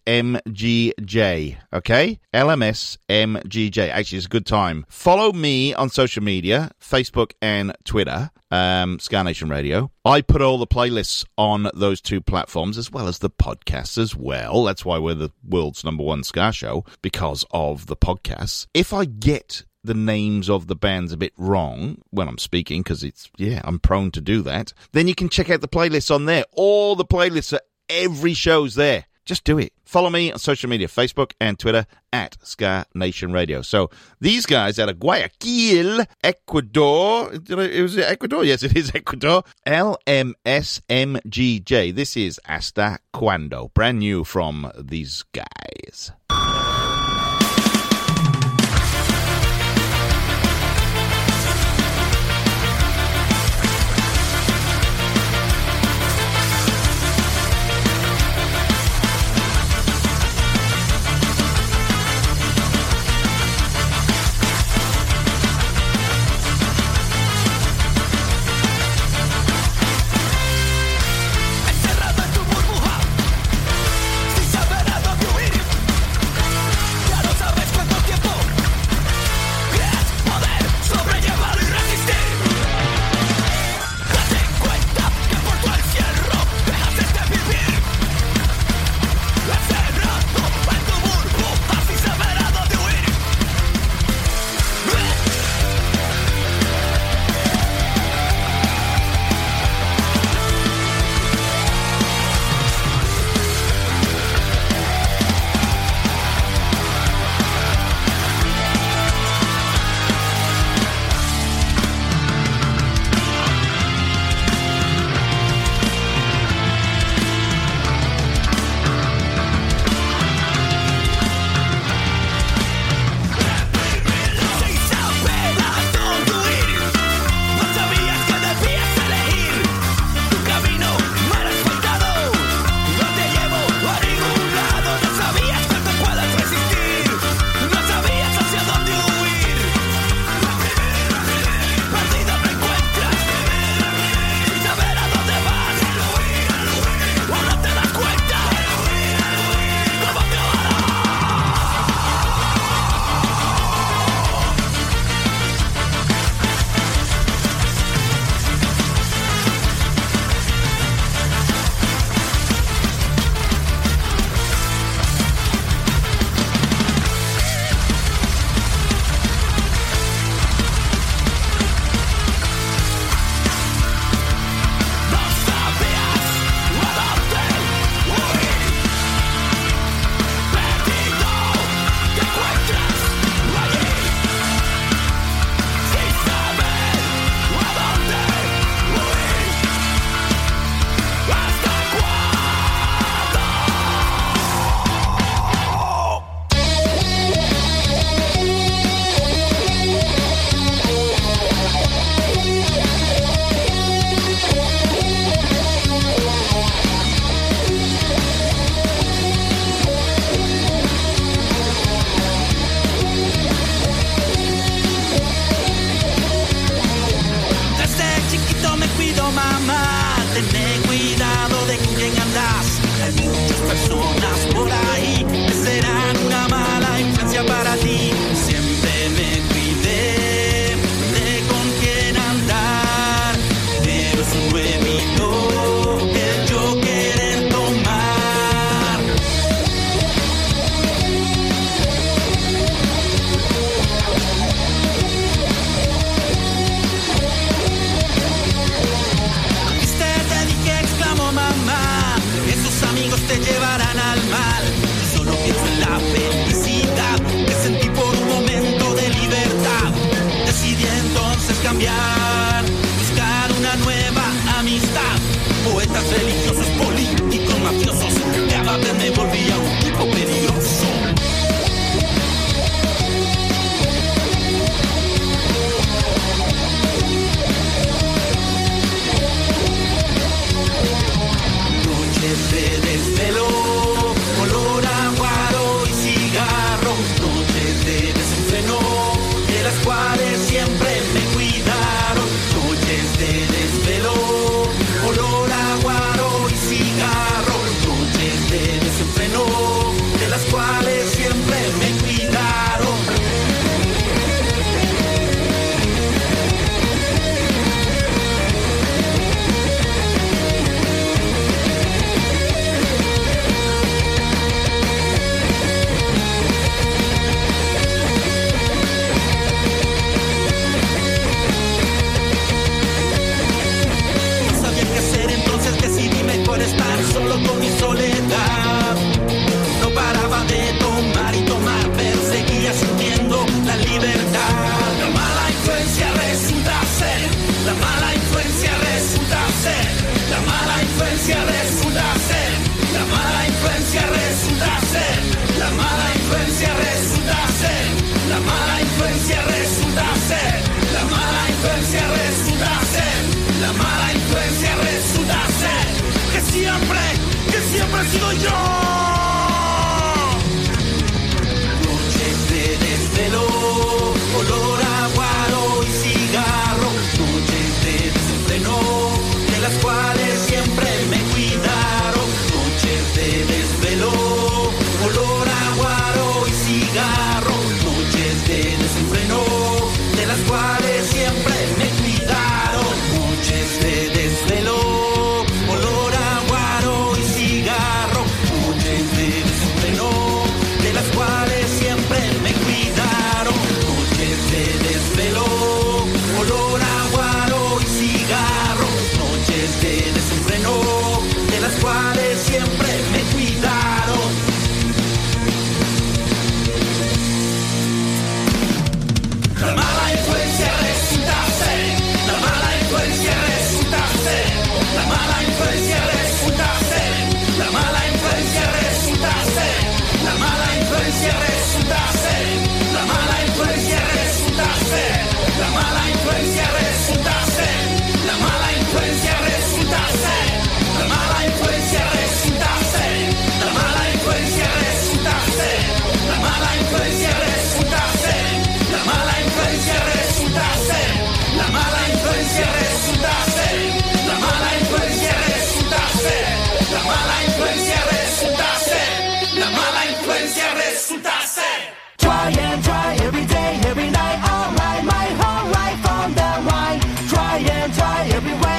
Okay? 1.74 2.20
LMSMGJ. 2.34 3.90
Actually, 3.90 4.18
it's 4.18 4.26
a 4.26 4.30
good 4.30 4.48
time. 4.48 4.86
Follow 4.90 5.32
me 5.32 5.74
on 5.76 5.90
social 5.90 6.24
media, 6.24 6.72
Facebook 6.82 7.34
and 7.42 7.76
Twitter 7.86 8.32
um, 8.52 9.00
Ska 9.00 9.24
Nation 9.24 9.50
Radio. 9.50 9.92
I 10.06 10.22
put 10.22 10.42
all 10.42 10.58
the 10.58 10.68
playlists 10.68 11.26
on 11.38 11.70
those 11.74 12.02
two 12.02 12.22
platforms 12.22 12.78
as 12.78 12.92
well 12.92 13.08
as 13.08 13.20
the 13.20 13.30
podcasts 13.30 13.98
as 13.98 14.16
well. 14.16 14.64
That's 14.64 14.86
why 14.86 14.98
we're 14.98 15.14
the 15.14 15.32
world's 15.48 15.84
number 15.84 16.04
one 16.04 16.24
Ska 16.24 16.52
show 16.52 16.86
because 17.02 17.46
of 17.52 17.88
the 17.88 17.98
podcasts. 17.98 18.68
If 18.74 18.94
I 18.94 19.06
get 19.06 19.66
the 19.84 19.94
names 19.94 20.50
of 20.50 20.68
the 20.68 20.76
bands 20.76 21.12
a 21.14 21.18
bit 21.18 21.34
wrong 21.38 22.02
when 22.10 22.28
I'm 22.28 22.38
speaking, 22.38 22.82
because 22.82 23.04
it's, 23.04 23.30
yeah, 23.38 23.62
I'm 23.64 23.80
prone 23.80 24.12
to 24.12 24.22
do 24.22 24.42
that, 24.44 24.74
then 24.92 25.08
you 25.08 25.16
can 25.16 25.30
check 25.30 25.50
out 25.50 25.62
the 25.62 25.68
playlists 25.68 26.14
on 26.14 26.26
there. 26.26 26.44
All 26.52 26.96
the 26.96 27.06
playlists 27.06 27.54
are 27.54 27.62
every 27.90 28.34
show's 28.34 28.76
there. 28.76 29.06
Just 29.30 29.44
do 29.44 29.60
it. 29.60 29.72
Follow 29.86 30.10
me 30.10 30.32
on 30.32 30.40
social 30.40 30.68
media, 30.72 30.88
Facebook 30.88 31.34
and 31.40 31.60
Twitter 31.60 31.86
at 32.12 32.36
Ska 32.42 32.88
Nation 32.96 33.32
Radio. 33.32 33.62
So 33.62 33.92
these 34.20 34.48
guys 34.48 34.80
out 34.80 34.90
of 34.90 35.00
Guayaquil, 35.00 36.04
Ecuador. 36.24 37.32
It 37.32 37.84
was 37.84 37.96
Ecuador? 37.96 38.44
Yes, 38.44 38.64
it 38.64 38.76
is 38.76 38.90
Ecuador. 38.96 39.44
LMSMGJ. 39.68 40.34
This 41.94 42.18
is 42.18 42.42
Hasta 42.46 42.98
Cuando. 43.14 43.70
Brand 43.76 44.00
new 44.00 44.24
from 44.24 44.72
these 44.76 45.24
guys. 45.32 46.12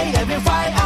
fight, 0.00 0.18
every 0.18 0.40
fight. 0.40 0.79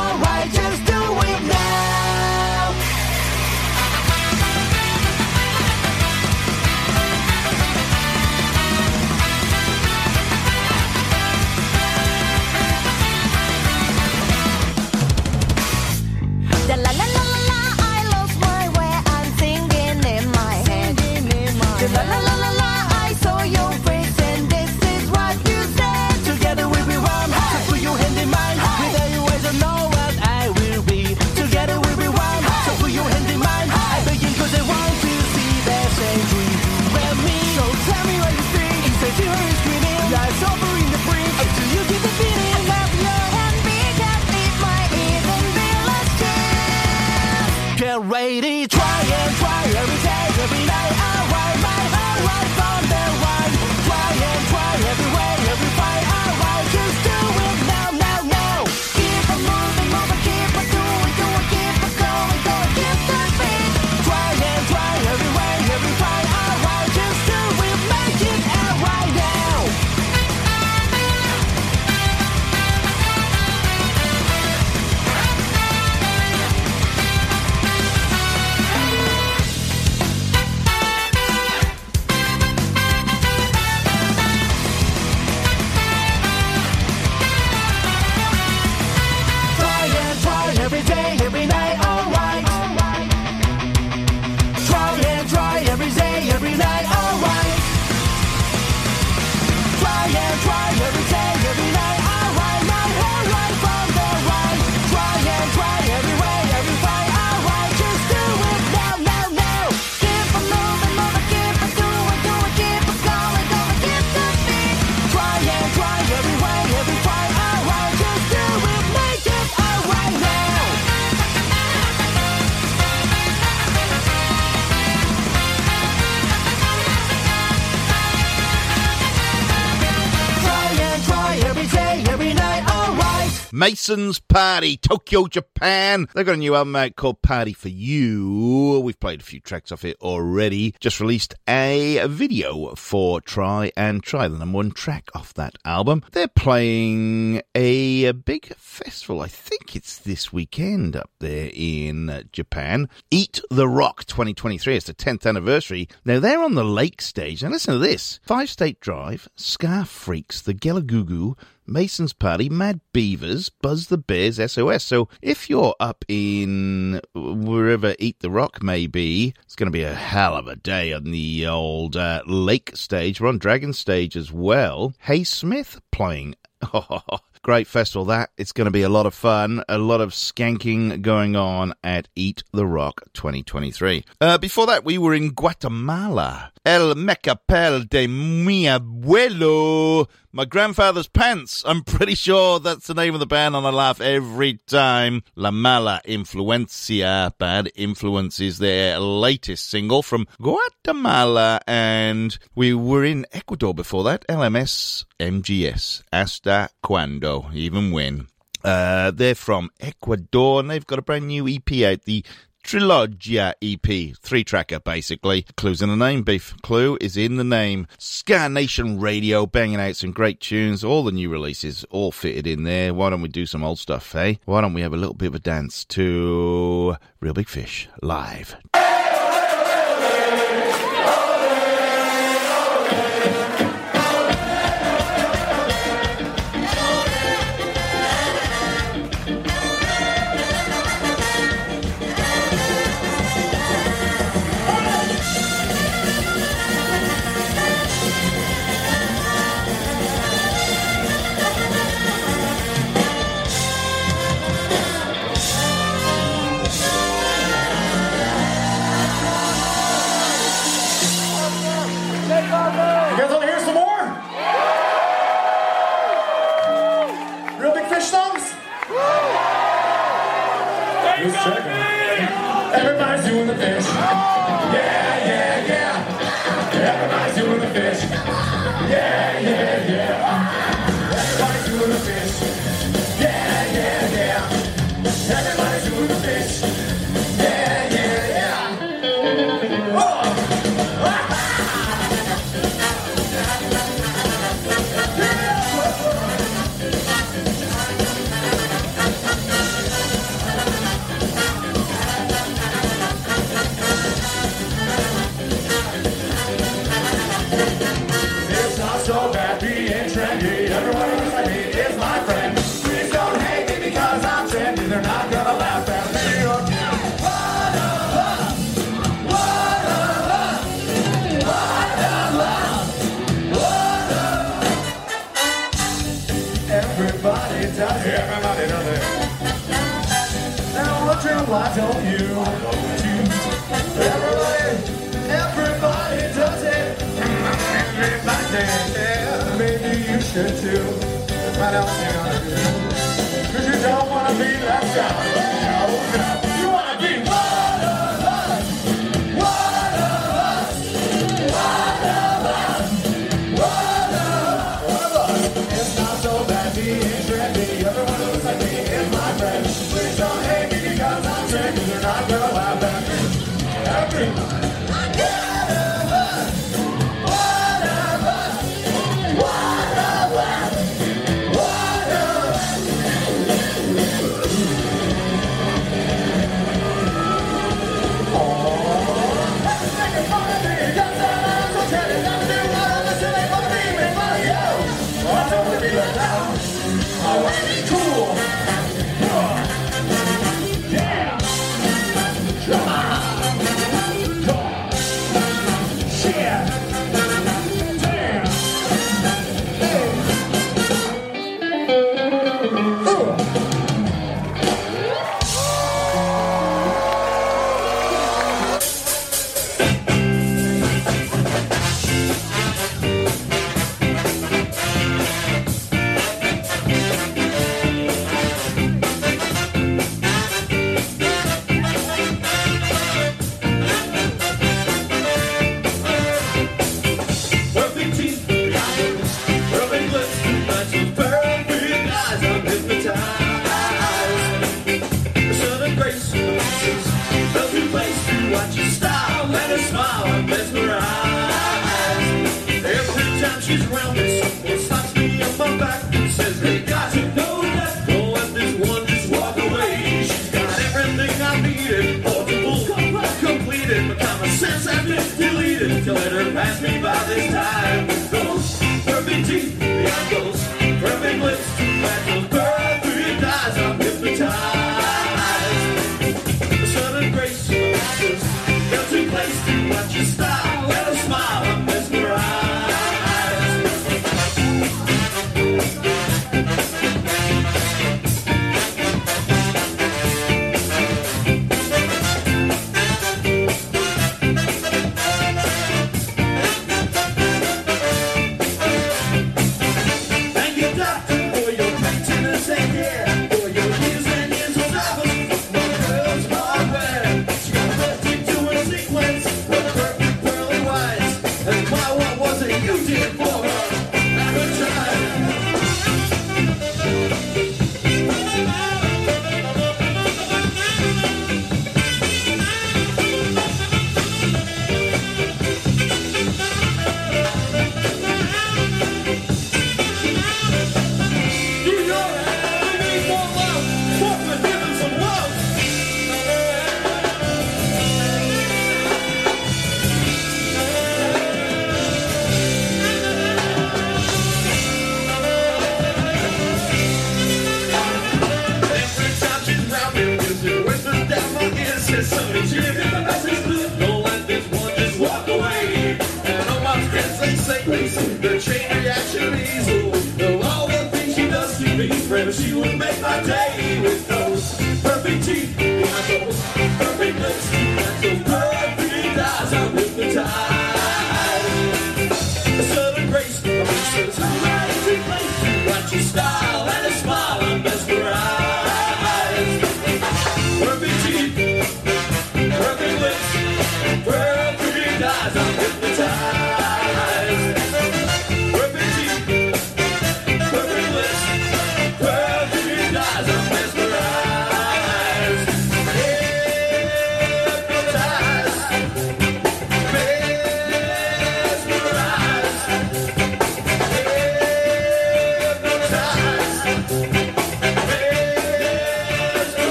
Mayson's 133.64 134.20
Party, 134.20 134.76
Tokyo, 134.76 135.26
Japan. 135.26 136.06
They've 136.14 136.26
got 136.26 136.34
a 136.34 136.36
new 136.36 136.54
album 136.54 136.76
out 136.76 136.96
called 136.96 137.22
Party 137.22 137.54
for 137.54 137.70
You. 137.70 138.82
We've 138.84 139.00
played 139.00 139.22
a 139.22 139.24
few 139.24 139.40
tracks 139.40 139.72
off 139.72 139.86
it 139.86 139.96
already. 140.02 140.74
Just 140.80 141.00
released 141.00 141.34
a 141.48 142.04
video 142.06 142.74
for 142.74 143.22
Try 143.22 143.72
and 143.74 144.02
Try, 144.02 144.28
the 144.28 144.36
number 144.36 144.56
one 144.56 144.70
track 144.70 145.08
off 145.14 145.32
that 145.32 145.56
album. 145.64 146.02
They're 146.12 146.28
playing 146.28 147.40
a, 147.54 148.12
big 148.12 148.54
festival. 148.56 149.22
I 149.22 149.28
think 149.28 149.74
it's 149.74 149.96
this 149.96 150.30
weekend 150.30 150.94
up 150.94 151.08
there 151.20 151.50
in 151.54 152.28
Japan. 152.32 152.90
Eat 153.10 153.40
the 153.48 153.66
Rock 153.66 154.04
2023. 154.04 154.76
It's 154.76 154.84
the 154.84 154.92
10th 154.92 155.26
anniversary. 155.26 155.88
Now 156.04 156.20
they're 156.20 156.42
on 156.42 156.54
the 156.54 156.64
lake 156.66 157.00
stage. 157.00 157.42
Now 157.42 157.48
listen 157.48 157.72
to 157.72 157.78
this. 157.78 158.20
Five 158.24 158.50
State 158.50 158.80
Drive, 158.80 159.26
Ska 159.36 159.86
Freaks, 159.86 160.42
the 160.42 160.52
Gelagugu, 160.52 161.38
Mayson's 161.66 162.12
Party, 162.12 162.48
Mad 162.48 162.80
Beavers, 162.92 163.48
Buzz 163.48 163.88
the 163.88 163.98
Bears, 163.98 164.36
SOS. 164.36 164.84
So 164.84 165.08
if 165.22 165.48
you're 165.48 165.74
up 165.80 166.04
in 166.08 167.00
wherever 167.14 167.94
Eat 167.98 168.20
the 168.20 168.30
Rock 168.30 168.62
may 168.62 168.86
be, 168.86 169.34
it's 169.42 169.56
going 169.56 169.68
to 169.68 169.76
be 169.76 169.82
a 169.82 169.94
hell 169.94 170.36
of 170.36 170.46
a 170.46 170.56
day 170.56 170.92
on 170.92 171.04
the 171.04 171.46
old 171.46 171.96
uh, 171.96 172.22
lake 172.26 172.72
stage. 172.74 173.20
We're 173.20 173.28
on 173.28 173.38
Dragon 173.38 173.72
stage 173.72 174.16
as 174.16 174.30
well. 174.30 174.94
Hey 175.00 175.24
Smith 175.24 175.80
playing. 175.90 176.34
Great 177.44 177.66
festival 177.66 178.06
that. 178.06 178.30
It's 178.38 178.52
going 178.52 178.64
to 178.64 178.70
be 178.70 178.80
a 178.80 178.88
lot 178.88 179.04
of 179.04 179.12
fun, 179.12 179.62
a 179.68 179.76
lot 179.76 180.00
of 180.00 180.12
skanking 180.12 181.02
going 181.02 181.36
on 181.36 181.74
at 181.84 182.08
Eat 182.16 182.42
the 182.54 182.64
Rock 182.64 183.02
2023. 183.12 184.02
Uh, 184.18 184.38
before 184.38 184.66
that, 184.66 184.82
we 184.82 184.96
were 184.96 185.12
in 185.12 185.32
Guatemala. 185.32 186.52
El 186.64 186.94
Mecapal 186.94 187.86
de 187.86 188.06
mi 188.06 188.64
abuelo. 188.64 190.08
My 190.32 190.46
grandfather's 190.46 191.06
pants. 191.06 191.62
I'm 191.66 191.84
pretty 191.84 192.14
sure 192.14 192.58
that's 192.58 192.86
the 192.86 192.94
name 192.94 193.12
of 193.12 193.20
the 193.20 193.26
band, 193.26 193.54
and 193.54 193.66
I 193.66 193.70
laugh 193.70 194.00
every 194.00 194.54
time. 194.66 195.22
La 195.36 195.50
Mala 195.50 196.00
Influencia, 196.06 197.32
Bad 197.38 197.70
Influence, 197.76 198.40
is 198.40 198.58
their 198.58 198.98
latest 198.98 199.68
single 199.68 200.02
from 200.02 200.26
Guatemala, 200.40 201.60
and 201.68 202.38
we 202.56 202.72
were 202.72 203.04
in 203.04 203.26
Ecuador 203.32 203.74
before 203.74 204.02
that. 204.04 204.26
LMS 204.26 205.04
MGS. 205.20 206.02
Hasta 206.12 206.70
cuando? 206.82 207.33
Even 207.52 207.90
when? 207.90 208.28
Uh, 208.62 209.10
they're 209.10 209.34
from 209.34 209.70
Ecuador, 209.80 210.60
and 210.60 210.70
they've 210.70 210.86
got 210.86 210.98
a 210.98 211.02
brand 211.02 211.26
new 211.28 211.46
EP 211.46 211.70
out. 211.82 212.02
The 212.04 212.24
Trilogia 212.64 213.52
EP, 213.60 214.16
three 214.22 214.42
tracker 214.42 214.80
basically. 214.80 215.44
Clue's 215.56 215.82
in 215.82 215.90
the 215.90 215.96
name, 215.96 216.22
beef. 216.22 216.54
Clue 216.62 216.96
is 216.98 217.14
in 217.14 217.36
the 217.36 217.44
name. 217.44 217.86
Ska 217.98 218.48
Nation 218.48 218.98
Radio, 218.98 219.44
banging 219.44 219.80
out 219.80 219.96
some 219.96 220.12
great 220.12 220.40
tunes. 220.40 220.82
All 220.82 221.04
the 221.04 221.12
new 221.12 221.28
releases, 221.28 221.84
all 221.90 222.10
fitted 222.10 222.46
in 222.46 222.64
there. 222.64 222.94
Why 222.94 223.10
don't 223.10 223.20
we 223.20 223.28
do 223.28 223.44
some 223.44 223.62
old 223.62 223.78
stuff, 223.78 224.14
eh? 224.14 224.36
Why 224.46 224.62
don't 224.62 224.72
we 224.72 224.80
have 224.80 224.94
a 224.94 224.96
little 224.96 225.14
bit 225.14 225.26
of 225.26 225.34
a 225.34 225.40
dance 225.40 225.84
to 225.86 226.96
Reel 227.20 227.34
Big 227.34 227.48
Fish 227.50 227.86
live? 228.02 228.56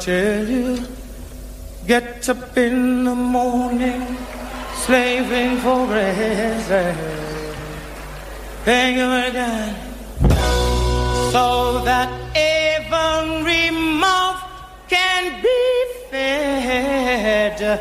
tell 0.00 0.48
you, 0.48 0.78
get 1.86 2.26
up 2.30 2.56
in 2.56 3.04
the 3.04 3.14
morning, 3.14 4.16
slaving 4.74 5.58
for 5.58 5.86
bread, 5.86 6.96
hang 8.64 8.98
again, 9.28 9.76
so 11.32 11.82
that 11.84 12.08
every 12.34 13.70
mouth 13.70 14.42
can 14.88 15.42
be 15.42 15.84
fed. 16.10 17.80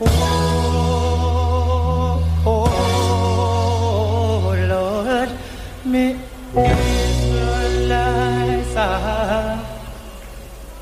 Oh, 0.00 0.06
oh, 2.46 2.60
oh 4.46 4.54
Lord, 4.72 5.30
me. 5.84 6.16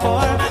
vapor 0.00 0.43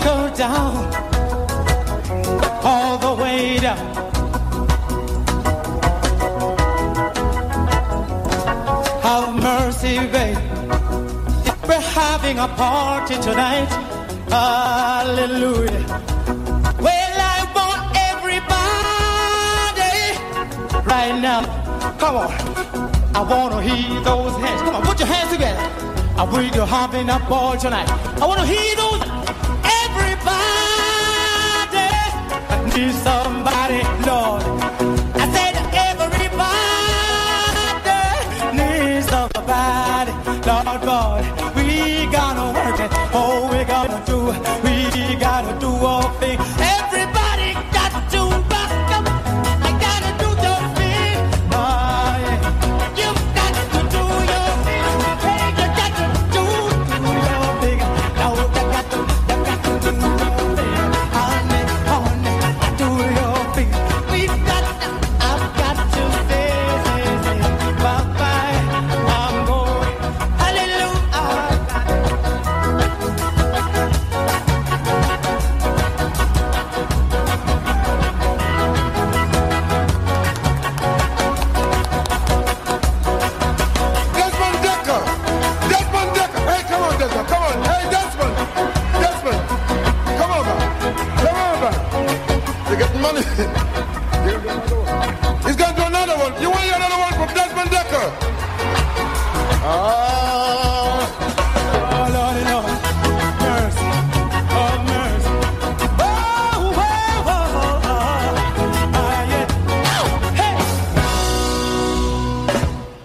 Chico 0.00 0.34
down, 0.34 0.94
all 2.64 2.96
the 2.96 3.22
way 3.22 3.58
down. 3.58 3.76
Have 9.02 9.34
mercy, 9.34 9.98
babe. 9.98 10.38
We're 11.68 11.80
having 11.80 12.38
a 12.38 12.48
party 12.48 13.16
tonight. 13.16 13.68
Hallelujah. 14.30 15.84
Well, 16.80 17.16
I 17.34 17.38
want 17.54 17.82
everybody 18.08 18.48
right 20.88 21.20
now. 21.20 21.42
Come 21.98 22.16
on. 22.16 22.30
I 23.14 23.22
want 23.22 23.52
to 23.52 23.60
hear 23.60 24.00
those 24.00 24.34
hands. 24.36 24.62
Come 24.62 24.76
on, 24.76 24.82
put 24.82 24.98
your 24.98 25.08
hands 25.08 25.30
together. 25.30 25.60
I 26.16 26.24
you 26.54 26.62
having 26.62 27.10
a 27.10 27.18
ball 27.28 27.58
tonight. 27.58 27.90
I 28.22 28.26
want 28.26 28.40
to 28.40 28.46
hear 28.46 28.76
those. 28.76 29.09
Need 32.76 32.94
somebody, 32.94 33.82
Lord. 34.06 34.42
I 35.14 35.24
said 35.34 35.54
everybody 35.90 36.26
needs 38.56 39.06
somebody. 39.08 40.12
Lord 40.86 41.24
we 41.56 42.06
gotta 42.10 42.46
work 42.58 42.80
it. 42.80 42.90
Oh, 43.12 43.48
we 43.50 43.64
gotta 43.64 43.98
do. 44.10 44.30
It, 44.30 44.40
we 44.64 45.16
gotta 45.16 45.58
do 45.60 45.68
all 45.68 46.08
things. 46.20 46.29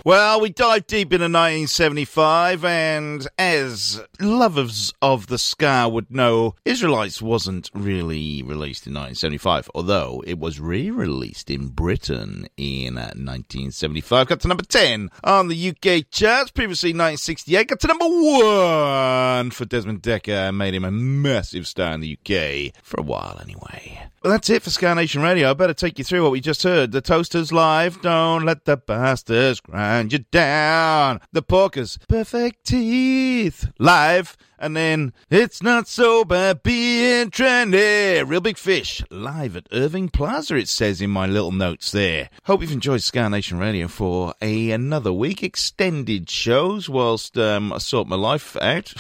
Well, 0.06 0.39
we 0.39 0.51
dive 0.51 0.86
deep 0.86 1.14
into 1.14 1.24
1975, 1.24 2.64
and 2.64 3.28
as 3.39 4.03
lovers 4.20 4.93
of 5.01 5.26
the 5.26 5.39
ska 5.39 5.89
would 5.89 6.12
know, 6.12 6.53
Israelites 6.64 7.24
wasn't 7.24 7.72
really 7.74 8.43
released 8.43 8.86
in 8.86 8.93
1975, 8.93 9.72
although 9.74 10.24
it 10.28 10.38
was 10.38 10.60
re 10.60 10.91
released 10.91 11.49
in 11.49 11.70
Britain 11.70 12.45
in 12.56 12.99
uh, 12.99 13.18
1975. 13.18 14.28
Got 14.28 14.41
to 14.41 14.47
number 14.47 14.64
10 14.64 15.10
on 15.24 15.47
the 15.47 15.70
UK 15.70 16.12
charts, 16.12 16.51
previously 16.51 16.89
1968. 16.89 17.68
Got 17.68 17.80
to 17.80 17.88
number 17.88 18.06
1 18.06 19.49
for 19.49 19.66
Desmond 19.66 20.03
Dekker, 20.03 20.56
made 20.56 20.76
him 20.76 20.86
a 20.86 20.91
massive 20.91 21.66
star 21.66 21.93
in 21.93 22.01
the 22.01 22.16
UK, 22.16 22.76
for 22.84 22.99
a 22.99 23.03
while 23.03 23.39
anyway. 23.41 24.08
Well, 24.26 24.32
that's 24.32 24.49
it 24.49 24.63
for 24.63 24.71
Ska 24.71 24.95
Nation 24.95 25.21
Radio. 25.21 25.51
I 25.51 25.53
better 25.53 25.76
take 25.76 25.99
you 25.99 26.03
through 26.03 26.23
what 26.23 26.32
we 26.32 26.41
just 26.41 26.63
heard. 26.63 26.91
The 26.91 26.99
Toasters 26.99 27.51
live. 27.51 28.01
Don't 28.01 28.43
let 28.43 28.65
the 28.65 28.76
bastards 28.76 29.59
grind 29.59 30.13
you 30.13 30.26
down. 30.32 31.21
The 31.32 31.43
Porkers. 31.43 31.99
Perfect 32.07 32.65
teeth. 32.65 33.71
Live. 33.78 34.36
And 34.57 34.76
then 34.76 35.13
it's 35.30 35.61
not 35.61 35.88
so 35.88 36.26
bad 36.26 36.63
being 36.63 37.30
trendy. 37.30 38.28
Reel 38.28 38.41
Big 38.41 38.57
Fish. 38.57 39.03
Live 39.11 39.55
at 39.55 39.67
Irving 39.71 40.09
Plaza, 40.09 40.55
it 40.55 40.69
says 40.69 41.01
in 41.01 41.11
my 41.11 41.28
little 41.28 41.51
notes 41.51 41.91
there. 41.91 42.32
Hope 42.45 42.61
you've 42.61 42.71
enjoyed 42.71 43.03
Ska 43.03 43.30
Nation 43.30 43.59
Radio 43.59 43.88
for 43.88 44.34
a, 44.41 44.71
another 44.71 45.13
week. 45.13 45.43
Extended 45.43 46.32
shows 46.32 46.89
whilst 46.89 47.38
um, 47.38 47.71
I 47.71 47.78
sort 47.78 48.07
my 48.07 48.15
life 48.15 48.57
out. 48.59 48.91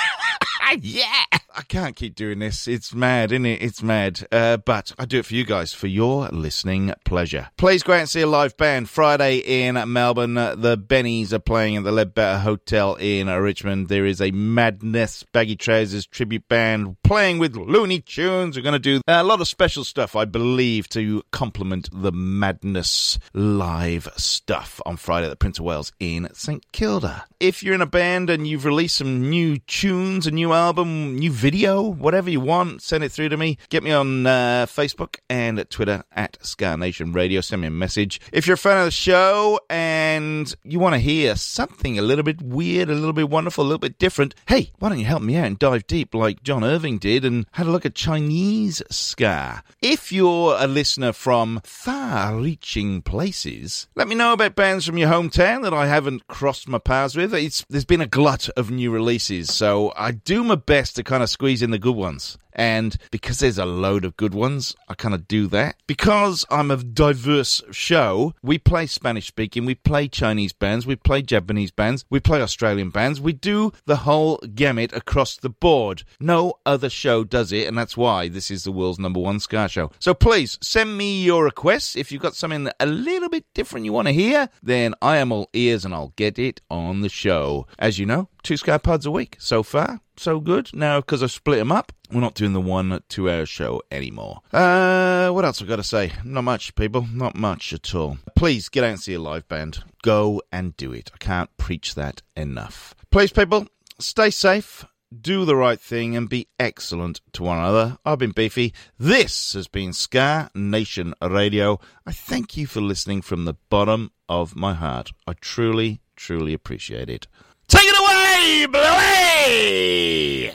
yeah. 0.80 1.24
I 1.58 1.62
can't 1.62 1.96
keep 1.96 2.14
doing 2.14 2.38
this. 2.38 2.68
It's 2.68 2.94
mad, 2.94 3.32
isn't 3.32 3.46
it? 3.46 3.62
It's 3.62 3.82
mad. 3.82 4.26
Uh, 4.30 4.58
but 4.58 4.92
I 4.98 5.06
do 5.06 5.20
it 5.20 5.24
for 5.24 5.34
you 5.34 5.44
guys, 5.44 5.72
for 5.72 5.86
your 5.86 6.28
listening 6.28 6.92
pleasure. 7.06 7.48
Please 7.56 7.82
go 7.82 7.94
out 7.94 8.00
and 8.00 8.08
see 8.10 8.20
a 8.20 8.26
live 8.26 8.58
band 8.58 8.90
Friday 8.90 9.38
in 9.38 9.74
Melbourne. 9.90 10.34
The 10.34 10.76
Bennies 10.76 11.32
are 11.32 11.38
playing 11.38 11.76
at 11.78 11.84
the 11.84 11.92
Leadbeater 11.92 12.40
Hotel 12.40 12.96
in 12.96 13.28
Richmond. 13.28 13.88
There 13.88 14.04
is 14.04 14.20
a 14.20 14.32
Madness 14.32 15.22
Baggy 15.32 15.56
Trousers 15.56 16.04
tribute 16.04 16.46
band 16.46 16.98
playing 17.02 17.38
with 17.38 17.56
Looney 17.56 18.00
Tunes. 18.00 18.58
We're 18.58 18.62
going 18.62 18.74
to 18.74 18.78
do 18.78 19.00
a 19.08 19.24
lot 19.24 19.40
of 19.40 19.48
special 19.48 19.82
stuff, 19.82 20.14
I 20.14 20.26
believe, 20.26 20.90
to 20.90 21.22
complement 21.32 21.88
the 21.90 22.12
Madness 22.12 23.18
live 23.32 24.08
stuff 24.18 24.78
on 24.84 24.98
Friday 24.98 25.26
at 25.26 25.30
the 25.30 25.36
Prince 25.36 25.58
of 25.58 25.64
Wales 25.64 25.90
in 25.98 26.28
St 26.34 26.70
Kilda. 26.72 27.24
If 27.40 27.62
you're 27.62 27.74
in 27.74 27.80
a 27.80 27.86
band 27.86 28.28
and 28.28 28.46
you've 28.46 28.66
released 28.66 28.98
some 28.98 29.30
new 29.30 29.56
tunes, 29.60 30.26
a 30.26 30.30
new 30.30 30.52
album, 30.52 31.16
new 31.16 31.32
video, 31.32 31.45
whatever 31.54 32.28
you 32.28 32.40
want, 32.40 32.82
send 32.82 33.04
it 33.04 33.12
through 33.12 33.28
to 33.28 33.36
me. 33.36 33.56
Get 33.68 33.84
me 33.84 33.92
on 33.92 34.26
uh, 34.26 34.66
Facebook 34.68 35.18
and 35.30 35.60
at 35.60 35.70
Twitter 35.70 36.02
at 36.10 36.38
Ska 36.44 36.76
Nation 36.76 37.12
Radio. 37.12 37.40
Send 37.40 37.62
me 37.62 37.68
a 37.68 37.70
message. 37.70 38.20
If 38.32 38.46
you're 38.48 38.54
a 38.54 38.58
fan 38.58 38.78
of 38.78 38.86
the 38.86 38.90
show 38.90 39.60
and 39.70 40.52
you 40.64 40.80
want 40.80 40.94
to 40.94 40.98
hear 40.98 41.36
something 41.36 41.98
a 41.98 42.02
little 42.02 42.24
bit 42.24 42.42
weird, 42.42 42.90
a 42.90 42.94
little 42.94 43.12
bit 43.12 43.30
wonderful, 43.30 43.62
a 43.62 43.66
little 43.68 43.78
bit 43.78 43.96
different, 43.96 44.34
hey, 44.48 44.72
why 44.80 44.88
don't 44.88 44.98
you 44.98 45.04
help 45.04 45.22
me 45.22 45.36
out 45.36 45.46
and 45.46 45.58
dive 45.58 45.86
deep 45.86 46.14
like 46.14 46.42
John 46.42 46.64
Irving 46.64 46.98
did 46.98 47.24
and 47.24 47.46
had 47.52 47.68
a 47.68 47.70
look 47.70 47.86
at 47.86 47.94
Chinese 47.94 48.82
Ska? 48.90 49.62
If 49.80 50.10
you're 50.10 50.56
a 50.58 50.66
listener 50.66 51.12
from 51.12 51.60
far 51.62 52.34
reaching 52.34 53.02
places, 53.02 53.86
let 53.94 54.08
me 54.08 54.16
know 54.16 54.32
about 54.32 54.56
bands 54.56 54.84
from 54.84 54.98
your 54.98 55.10
hometown 55.10 55.62
that 55.62 55.74
I 55.74 55.86
haven't 55.86 56.26
crossed 56.26 56.68
my 56.68 56.78
paths 56.78 57.14
with. 57.14 57.32
It's, 57.32 57.64
there's 57.68 57.84
been 57.84 58.00
a 58.00 58.06
glut 58.06 58.48
of 58.56 58.72
new 58.72 58.90
releases, 58.90 59.54
so 59.54 59.92
I 59.96 60.10
do 60.10 60.42
my 60.42 60.56
best 60.56 60.96
to 60.96 61.04
kind 61.04 61.22
of 61.22 61.30
squeeze 61.36 61.60
in 61.60 61.70
the 61.70 61.78
good 61.78 61.94
ones. 61.94 62.38
And 62.56 62.96
because 63.10 63.38
there's 63.38 63.58
a 63.58 63.66
load 63.66 64.04
of 64.04 64.16
good 64.16 64.34
ones, 64.34 64.74
I 64.88 64.94
kind 64.94 65.14
of 65.14 65.28
do 65.28 65.46
that. 65.48 65.76
Because 65.86 66.44
I'm 66.50 66.70
a 66.70 66.78
diverse 66.78 67.62
show, 67.70 68.34
we 68.42 68.58
play 68.58 68.86
Spanish 68.86 69.28
speaking, 69.28 69.64
we 69.66 69.74
play 69.74 70.08
Chinese 70.08 70.52
bands, 70.52 70.86
we 70.86 70.96
play 70.96 71.22
Japanese 71.22 71.70
bands, 71.70 72.04
we 72.10 72.18
play 72.18 72.40
Australian 72.40 72.90
bands, 72.90 73.20
we 73.20 73.32
do 73.32 73.72
the 73.84 73.96
whole 73.96 74.38
gamut 74.54 74.92
across 74.92 75.36
the 75.36 75.50
board. 75.50 76.02
No 76.18 76.54
other 76.64 76.88
show 76.88 77.22
does 77.22 77.52
it, 77.52 77.68
and 77.68 77.76
that's 77.76 77.96
why 77.96 78.28
this 78.28 78.50
is 78.50 78.64
the 78.64 78.72
world's 78.72 78.98
number 78.98 79.20
one 79.20 79.38
Ska 79.38 79.68
show. 79.68 79.90
So 79.98 80.14
please 80.14 80.58
send 80.62 80.96
me 80.96 81.22
your 81.22 81.44
requests. 81.44 81.94
If 81.94 82.10
you've 82.10 82.22
got 82.22 82.34
something 82.34 82.68
a 82.80 82.86
little 82.86 83.28
bit 83.28 83.44
different 83.54 83.84
you 83.84 83.92
want 83.92 84.08
to 84.08 84.14
hear, 84.14 84.48
then 84.62 84.94
I 85.02 85.18
am 85.18 85.30
all 85.30 85.50
ears 85.52 85.84
and 85.84 85.94
I'll 85.94 86.14
get 86.16 86.38
it 86.38 86.62
on 86.70 87.02
the 87.02 87.10
show. 87.10 87.66
As 87.78 87.98
you 87.98 88.06
know, 88.06 88.28
two 88.42 88.56
Ska 88.56 88.78
Pods 88.78 89.06
a 89.06 89.10
week. 89.10 89.36
So 89.38 89.62
far, 89.62 90.00
so 90.16 90.40
good. 90.40 90.70
Now, 90.72 91.00
because 91.00 91.22
I've 91.22 91.32
split 91.32 91.58
them 91.58 91.72
up, 91.72 91.92
We're 92.12 92.20
not 92.20 92.34
doing 92.34 92.52
the 92.52 92.60
one 92.60 93.02
two 93.08 93.28
hour 93.30 93.46
show 93.46 93.82
anymore. 93.90 94.40
Uh, 94.52 95.30
what 95.30 95.44
else 95.44 95.60
I 95.60 95.66
got 95.66 95.76
to 95.76 95.82
say? 95.82 96.12
Not 96.24 96.44
much, 96.44 96.74
people. 96.74 97.06
Not 97.12 97.36
much 97.36 97.72
at 97.72 97.94
all. 97.94 98.18
Please 98.34 98.68
get 98.68 98.84
out 98.84 98.90
and 98.90 99.00
see 99.00 99.14
a 99.14 99.20
live 99.20 99.48
band. 99.48 99.82
Go 100.02 100.42
and 100.52 100.76
do 100.76 100.92
it. 100.92 101.10
I 101.14 101.16
can't 101.18 101.54
preach 101.56 101.94
that 101.94 102.22
enough. 102.36 102.94
Please, 103.10 103.32
people, 103.32 103.66
stay 103.98 104.30
safe. 104.30 104.84
Do 105.18 105.44
the 105.44 105.56
right 105.56 105.80
thing 105.80 106.16
and 106.16 106.28
be 106.28 106.48
excellent 106.58 107.20
to 107.32 107.44
one 107.44 107.58
another. 107.58 107.96
I've 108.04 108.18
been 108.18 108.32
Beefy. 108.32 108.74
This 108.98 109.52
has 109.52 109.68
been 109.68 109.92
Ska 109.92 110.50
Nation 110.54 111.14
Radio. 111.20 111.78
I 112.04 112.12
thank 112.12 112.56
you 112.56 112.66
for 112.66 112.80
listening 112.80 113.22
from 113.22 113.44
the 113.44 113.54
bottom 113.70 114.10
of 114.28 114.56
my 114.56 114.74
heart. 114.74 115.12
I 115.26 115.34
truly, 115.34 116.00
truly 116.16 116.52
appreciate 116.52 117.08
it. 117.08 117.28
Take 117.68 117.84
it 117.84 117.94
away, 117.98 118.66
Bluey! 118.66 120.52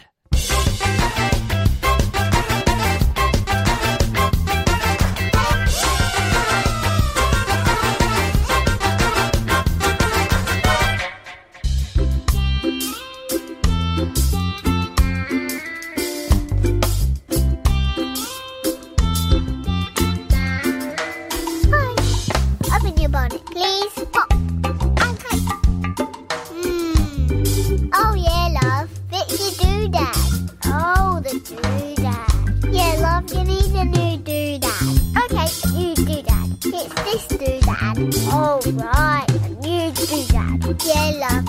Doodad. 31.51 32.73
Yeah, 32.73 32.93
love, 33.01 33.31
you 33.33 33.43
need 33.43 33.75
a 33.75 33.85
new 33.85 34.17
doodad. 34.23 34.85
Okay, 35.23 35.47
a 35.63 35.71
new 35.77 35.93
doodad. 35.95 36.47
It's 36.65 36.93
this 37.05 37.23
doodad. 37.39 37.95
Oh 38.31 38.59
right, 38.73 39.25
a 39.29 39.49
new 39.61 39.91
doodad. 39.91 40.57
Yeah, 40.85 41.11
love. 41.21 41.45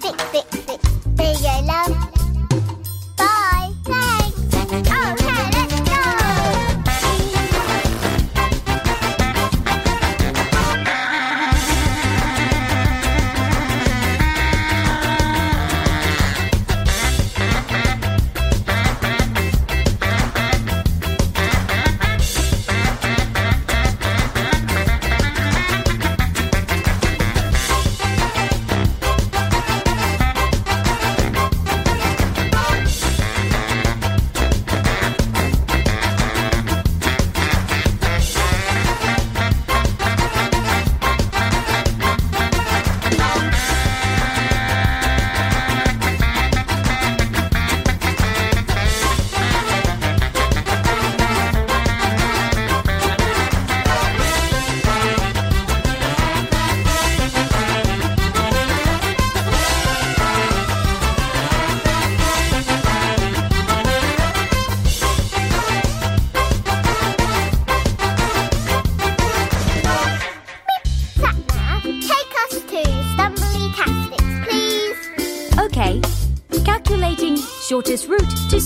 Fix, 0.00 0.22
fix, 0.30 0.69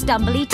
Stumbly 0.05 0.54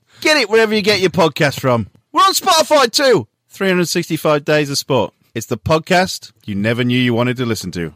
Get 0.21 0.37
it 0.37 0.49
wherever 0.51 0.73
you 0.73 0.83
get 0.83 0.99
your 0.99 1.09
podcast 1.09 1.59
from. 1.59 1.89
We're 2.11 2.21
on 2.21 2.33
Spotify 2.33 2.91
too. 2.91 3.27
365 3.49 4.45
Days 4.45 4.69
of 4.69 4.77
Sport. 4.77 5.15
It's 5.33 5.47
the 5.47 5.57
podcast 5.57 6.31
you 6.45 6.53
never 6.53 6.83
knew 6.83 6.97
you 6.97 7.15
wanted 7.15 7.37
to 7.37 7.45
listen 7.45 7.71
to. 7.71 7.93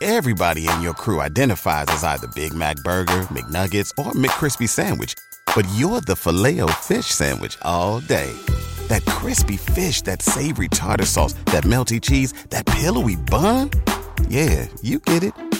Everybody 0.00 0.66
in 0.66 0.80
your 0.80 0.94
crew 0.94 1.20
identifies 1.20 1.84
as 1.88 2.02
either 2.02 2.28
Big 2.28 2.54
Mac 2.54 2.76
Burger, 2.76 3.26
McNuggets, 3.28 3.90
or 3.98 4.12
McCrispy 4.12 4.66
Sandwich. 4.66 5.14
But 5.54 5.68
you're 5.74 6.00
the 6.00 6.16
filet 6.16 6.60
fish 6.80 7.06
Sandwich 7.06 7.58
all 7.60 8.00
day. 8.00 8.32
That 8.88 9.04
crispy 9.04 9.58
fish, 9.58 10.00
that 10.02 10.22
savory 10.22 10.68
tartar 10.68 11.04
sauce, 11.04 11.34
that 11.46 11.64
melty 11.64 12.00
cheese, 12.00 12.32
that 12.48 12.64
pillowy 12.64 13.16
bun. 13.16 13.70
Yeah, 14.28 14.66
you 14.80 15.00
get 15.00 15.22
it. 15.24 15.59